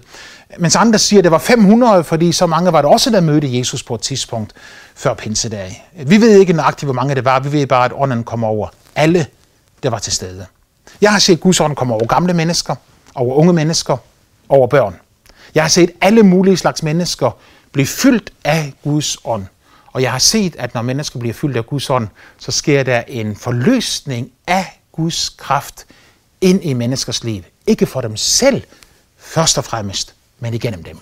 Mens 0.57 0.75
andre 0.75 0.99
siger, 0.99 1.19
at 1.19 1.23
det 1.23 1.31
var 1.31 1.37
500, 1.37 2.03
fordi 2.03 2.31
så 2.31 2.45
mange 2.45 2.73
var 2.73 2.81
det 2.81 2.91
også, 2.91 3.09
der 3.09 3.21
mødte 3.21 3.57
Jesus 3.57 3.83
på 3.83 3.95
et 3.95 4.01
tidspunkt 4.01 4.53
før 4.95 5.13
pinsedag. 5.13 5.87
Vi 6.05 6.21
ved 6.21 6.39
ikke 6.39 6.53
nøjagtigt, 6.53 6.87
hvor 6.87 6.93
mange 6.93 7.15
det 7.15 7.25
var. 7.25 7.39
Vi 7.39 7.51
ved 7.51 7.67
bare, 7.67 7.85
at 7.85 7.91
ånden 7.95 8.23
kom 8.23 8.43
over 8.43 8.67
alle, 8.95 9.25
der 9.83 9.89
var 9.89 9.99
til 9.99 10.13
stede. 10.13 10.45
Jeg 11.01 11.11
har 11.11 11.19
set 11.19 11.39
Guds 11.39 11.59
ånd 11.59 11.75
komme 11.75 11.93
over 11.93 12.05
gamle 12.05 12.33
mennesker, 12.33 12.75
over 13.15 13.35
unge 13.35 13.53
mennesker, 13.53 13.97
over 14.49 14.67
børn. 14.67 14.95
Jeg 15.57 15.63
har 15.63 15.69
set 15.69 15.91
alle 16.01 16.23
mulige 16.23 16.57
slags 16.57 16.83
mennesker 16.83 17.31
blive 17.71 17.87
fyldt 17.87 18.33
af 18.43 18.73
Guds 18.83 19.17
ånd. 19.23 19.45
Og 19.93 20.01
jeg 20.01 20.11
har 20.11 20.19
set, 20.19 20.55
at 20.55 20.73
når 20.73 20.81
mennesker 20.81 21.19
bliver 21.19 21.33
fyldt 21.33 21.57
af 21.57 21.65
Guds 21.65 21.89
ånd, 21.89 22.07
så 22.37 22.51
sker 22.51 22.83
der 22.83 23.03
en 23.07 23.35
forløsning 23.35 24.31
af 24.47 24.81
Guds 24.91 25.29
kraft 25.29 25.85
ind 26.41 26.63
i 26.63 26.73
menneskers 26.73 27.23
liv. 27.23 27.43
Ikke 27.67 27.85
for 27.85 28.01
dem 28.01 28.17
selv, 28.17 28.63
først 29.17 29.57
og 29.57 29.65
fremmest, 29.65 30.13
men 30.39 30.53
igennem 30.53 30.83
dem. 30.83 30.99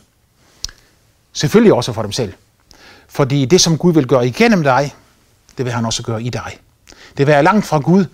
Selvfølgelig 1.34 1.74
også 1.74 1.94
for 1.94 2.02
dem 2.02 2.12
selv. 2.12 2.34
Fordi 3.08 3.46
det, 3.46 3.62
som 3.62 3.78
Gud 3.78 3.94
vil 3.94 4.08
gøre 4.08 4.28
igennem 4.28 4.64
dig, 4.64 4.96
det 5.58 5.66
vil 5.66 5.74
han 5.74 5.86
også 5.86 6.04
gøre 6.04 6.24
i 6.24 6.30
dig. 6.30 6.58
Det 6.88 7.18
vil 7.18 7.28
være 7.28 7.44
langt 7.44 7.66
fra 7.66 7.80
Gud 7.80 8.06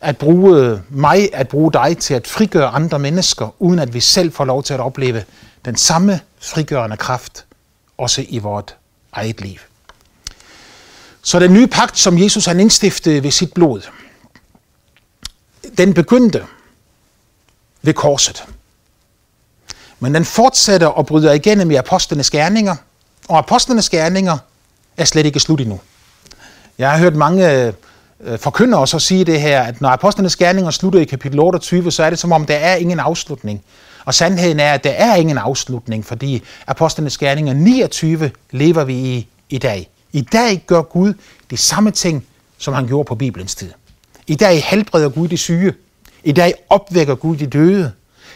at 0.00 0.18
bruge 0.18 0.82
mig, 0.88 1.28
at 1.32 1.48
bruge 1.48 1.72
dig 1.72 1.98
til 1.98 2.14
at 2.14 2.26
frigøre 2.26 2.68
andre 2.68 2.98
mennesker, 2.98 3.62
uden 3.62 3.78
at 3.78 3.94
vi 3.94 4.00
selv 4.00 4.32
får 4.32 4.44
lov 4.44 4.62
til 4.62 4.74
at 4.74 4.80
opleve 4.80 5.24
den 5.66 5.76
samme 5.76 6.20
frigørende 6.38 6.96
kraft, 6.96 7.44
også 7.98 8.24
i 8.28 8.38
vort 8.38 8.76
eget 9.12 9.40
liv. 9.40 9.58
Så 11.22 11.38
den 11.38 11.52
nye 11.52 11.66
pagt, 11.66 11.98
som 11.98 12.18
Jesus 12.18 12.46
han 12.46 12.60
indstiftede 12.60 13.22
ved 13.22 13.30
sit 13.30 13.52
blod, 13.52 13.82
den 15.78 15.94
begyndte 15.94 16.44
ved 17.82 17.94
korset. 17.94 18.44
Men 20.00 20.14
den 20.14 20.24
fortsætter 20.24 20.86
og 20.86 21.06
bryder 21.06 21.32
igennem 21.32 21.70
i 21.70 21.74
apostlenes 21.74 22.30
gerninger, 22.30 22.76
og 23.28 23.38
apostlenes 23.38 23.88
gerninger 23.88 24.38
er 24.96 25.04
slet 25.04 25.26
ikke 25.26 25.40
slut 25.40 25.60
endnu. 25.60 25.80
Jeg 26.78 26.90
har 26.90 26.98
hørt 26.98 27.14
mange 27.14 27.72
øh, 28.20 28.38
forkyndere 28.38 28.80
også 28.80 28.98
sige 28.98 29.24
det 29.24 29.40
her, 29.40 29.62
at 29.62 29.80
når 29.80 29.88
apostlenes 29.88 30.36
gerninger 30.36 30.70
slutter 30.70 31.00
i 31.00 31.04
kapitel 31.04 31.38
28, 31.40 31.92
så 31.92 32.02
er 32.02 32.10
det 32.10 32.18
som 32.18 32.32
om, 32.32 32.46
der 32.46 32.56
er 32.56 32.76
ingen 32.76 33.00
afslutning. 33.00 33.64
Og 34.06 34.14
sandheden 34.14 34.60
er, 34.60 34.72
at 34.72 34.84
der 34.84 34.90
er 34.90 35.14
ingen 35.14 35.38
afslutning, 35.38 36.04
fordi 36.04 36.42
apostlenes 36.66 37.18
gerninger 37.18 37.52
29 37.52 38.30
lever 38.50 38.84
vi 38.84 38.94
i 38.94 39.28
i 39.48 39.58
dag. 39.58 39.90
I 40.12 40.20
dag 40.20 40.64
gør 40.66 40.82
Gud 40.82 41.14
de 41.50 41.56
samme 41.56 41.90
ting, 41.90 42.24
som 42.58 42.74
han 42.74 42.86
gjorde 42.86 43.06
på 43.06 43.14
Bibelens 43.14 43.54
tid. 43.54 43.70
I 44.26 44.34
dag 44.34 44.62
helbreder 44.64 45.08
Gud 45.08 45.28
de 45.28 45.36
syge. 45.36 45.74
I 46.24 46.32
dag 46.32 46.54
opvækker 46.70 47.14
Gud 47.14 47.36
de 47.36 47.46
døde. 47.46 47.92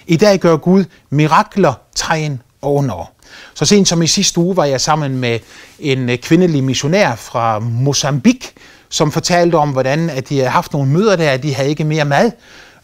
I 0.06 0.16
dag 0.16 0.38
gør 0.38 0.56
Gud 0.56 0.84
mirakler, 1.10 1.74
tegn 1.94 2.42
og 2.62 2.74
under. 2.74 3.10
Så 3.54 3.64
sent 3.64 3.88
som 3.88 4.02
i 4.02 4.06
sidste 4.06 4.40
uge 4.40 4.56
var 4.56 4.64
jeg 4.64 4.80
sammen 4.80 5.18
med 5.18 5.38
en 5.78 6.10
øh, 6.10 6.18
kvindelig 6.18 6.64
missionær 6.64 7.14
fra 7.14 7.58
Mozambique, 7.58 8.50
som 8.88 9.12
fortalte 9.12 9.56
om, 9.56 9.70
hvordan 9.70 10.10
at 10.10 10.28
de 10.28 10.36
havde 10.36 10.50
haft 10.50 10.72
nogle 10.72 10.90
møder 10.90 11.16
der, 11.16 11.30
at 11.30 11.42
de 11.42 11.54
havde 11.54 11.68
ikke 11.68 11.84
mere 11.84 12.04
mad. 12.04 12.30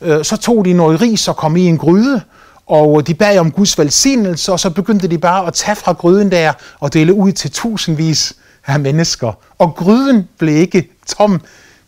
Øh, 0.00 0.24
så 0.24 0.36
tog 0.36 0.64
de 0.64 0.72
noget 0.72 1.00
ris 1.00 1.28
og 1.28 1.36
kom 1.36 1.56
i 1.56 1.66
en 1.66 1.78
gryde, 1.78 2.20
og 2.66 3.06
de 3.06 3.14
bad 3.14 3.38
om 3.38 3.50
Guds 3.50 3.78
velsignelse, 3.78 4.52
og 4.52 4.60
så 4.60 4.70
begyndte 4.70 5.08
de 5.08 5.18
bare 5.18 5.46
at 5.46 5.54
tage 5.54 5.76
fra 5.76 5.92
gryden 5.92 6.30
der 6.30 6.52
og 6.80 6.92
dele 6.92 7.14
ud 7.14 7.32
til 7.32 7.50
tusindvis 7.50 8.34
af 8.66 8.80
mennesker. 8.80 9.32
Og 9.58 9.74
gryden 9.74 10.28
blev 10.38 10.56
ikke 10.56 10.90
tom, 11.06 11.40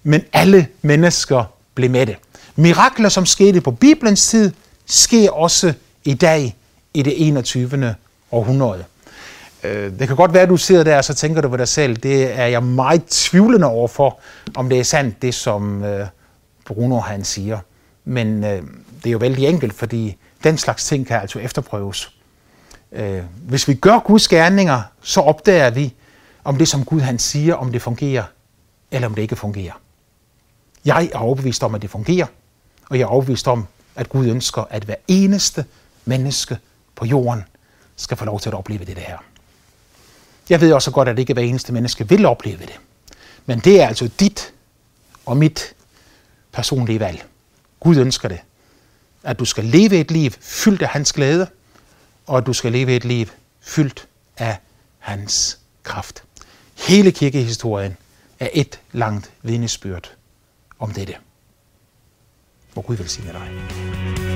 men 0.03 0.23
alle 0.33 0.67
mennesker 0.83 1.45
blev 1.75 1.91
med 1.91 2.07
det. 2.07 2.17
Mirakler, 2.57 3.09
som 3.09 3.27
skete 3.27 3.61
på 3.61 3.71
Bibelens 3.71 4.29
tid, 4.29 4.53
sker 4.87 5.31
også 5.31 5.73
i 6.05 6.15
dag 6.15 6.57
i 6.95 7.03
det 7.03 7.29
21. 7.29 7.95
århundrede. 8.33 8.85
Øh, 9.65 9.99
det 9.99 10.09
kan 10.09 10.17
godt 10.17 10.35
være, 10.35 10.43
at 10.43 10.49
du 10.49 10.57
sidder 10.57 10.85
der 10.85 10.97
og 10.97 11.05
så 11.05 11.15
tænker 11.15 11.41
du 11.41 11.49
på 11.49 11.57
dig 11.57 11.69
selv. 11.69 11.97
Det 11.97 12.39
er 12.39 12.47
jeg 12.47 12.63
meget 12.63 13.05
tvivlende 13.07 13.67
over 13.67 13.89
for, 13.89 14.19
om 14.55 14.69
det 14.69 14.79
er 14.79 14.85
sandt, 14.85 15.23
det 15.23 15.35
som 15.35 15.85
øh, 15.85 16.07
Bruno 16.67 17.01
han 17.01 17.25
siger. 17.25 17.59
Men 18.05 18.45
øh, 18.45 18.63
det 19.05 19.07
er 19.07 19.11
jo 19.11 19.19
vældig 19.19 19.47
enkelt, 19.47 19.75
fordi 19.75 20.17
den 20.45 20.59
slags 20.59 20.85
ting 20.85 21.07
kan 21.07 21.21
altså 21.21 21.39
efterprøves. 21.39 22.13
Øh, 22.93 23.23
hvis 23.43 23.69
vi 23.69 23.75
gør 23.75 23.99
Guds 23.99 24.29
gerninger, 24.29 24.83
så 25.03 25.21
opdager 25.21 25.71
vi, 25.71 25.95
om 26.45 26.57
det, 26.57 26.69
som 26.69 26.85
Gud 26.85 27.01
han 27.01 27.19
siger, 27.19 27.55
om 27.55 27.73
det 27.73 27.83
fungerer 27.83 28.25
eller 28.91 29.09
om 29.09 29.15
det 29.15 29.23
ikke 29.23 29.37
fungerer. 29.37 29.73
Jeg 30.85 31.11
er 31.15 31.19
overbevist 31.19 31.63
om, 31.63 31.75
at 31.75 31.83
det 31.83 31.91
fungerer, 31.91 32.27
og 32.91 32.99
jeg 32.99 33.05
er 33.05 33.09
overbevist 33.09 33.49
om, 33.49 33.67
at 33.97 34.09
Gud 34.09 34.27
ønsker, 34.27 34.65
at 34.71 34.85
hver 34.85 34.95
eneste 35.09 35.65
menneske 36.05 36.59
på 36.95 37.05
jorden 37.05 37.45
skal 37.97 38.17
få 38.17 38.25
lov 38.25 38.41
til 38.41 38.51
at 38.51 38.55
opleve 38.55 38.85
det 38.85 38.99
her. 38.99 39.19
Jeg 40.51 40.61
ved 40.61 40.73
også 40.73 40.91
godt, 40.91 41.09
at 41.09 41.19
ikke 41.19 41.33
hver 41.33 41.43
eneste 41.43 41.73
menneske 41.73 42.09
vil 42.09 42.27
opleve 42.27 42.59
det. 42.59 42.81
Men 43.47 43.59
det 43.59 43.83
er 43.83 43.87
altså 43.87 44.11
dit 44.21 44.53
og 45.27 45.37
mit 45.37 45.75
personlige 46.53 47.01
valg. 47.01 47.25
Gud 47.81 47.97
ønsker 47.97 48.29
det. 48.29 48.41
At 49.29 49.39
du 49.39 49.45
skal 49.45 49.65
leve 49.65 49.97
et 50.01 50.11
liv 50.11 50.31
fyldt 50.41 50.83
af 50.83 50.89
hans 50.89 51.13
glæde, 51.13 51.47
og 52.27 52.39
at 52.39 52.47
du 52.47 52.53
skal 52.53 52.73
leve 52.73 52.97
et 52.97 53.05
liv 53.05 53.27
fyldt 53.61 54.09
af 54.37 54.57
hans 54.99 55.59
kraft. 55.83 56.23
Hele 56.79 57.13
kirkehistorien 57.13 57.97
er 58.41 58.49
et 58.53 58.81
langt 58.93 59.33
vidnesbyrd 59.43 60.13
om 60.79 60.91
dette. 60.91 61.15
Hvor 62.73 62.83
Gud 62.83 62.97
vil 62.97 63.09
sige 63.09 63.33
dig. 63.33 64.28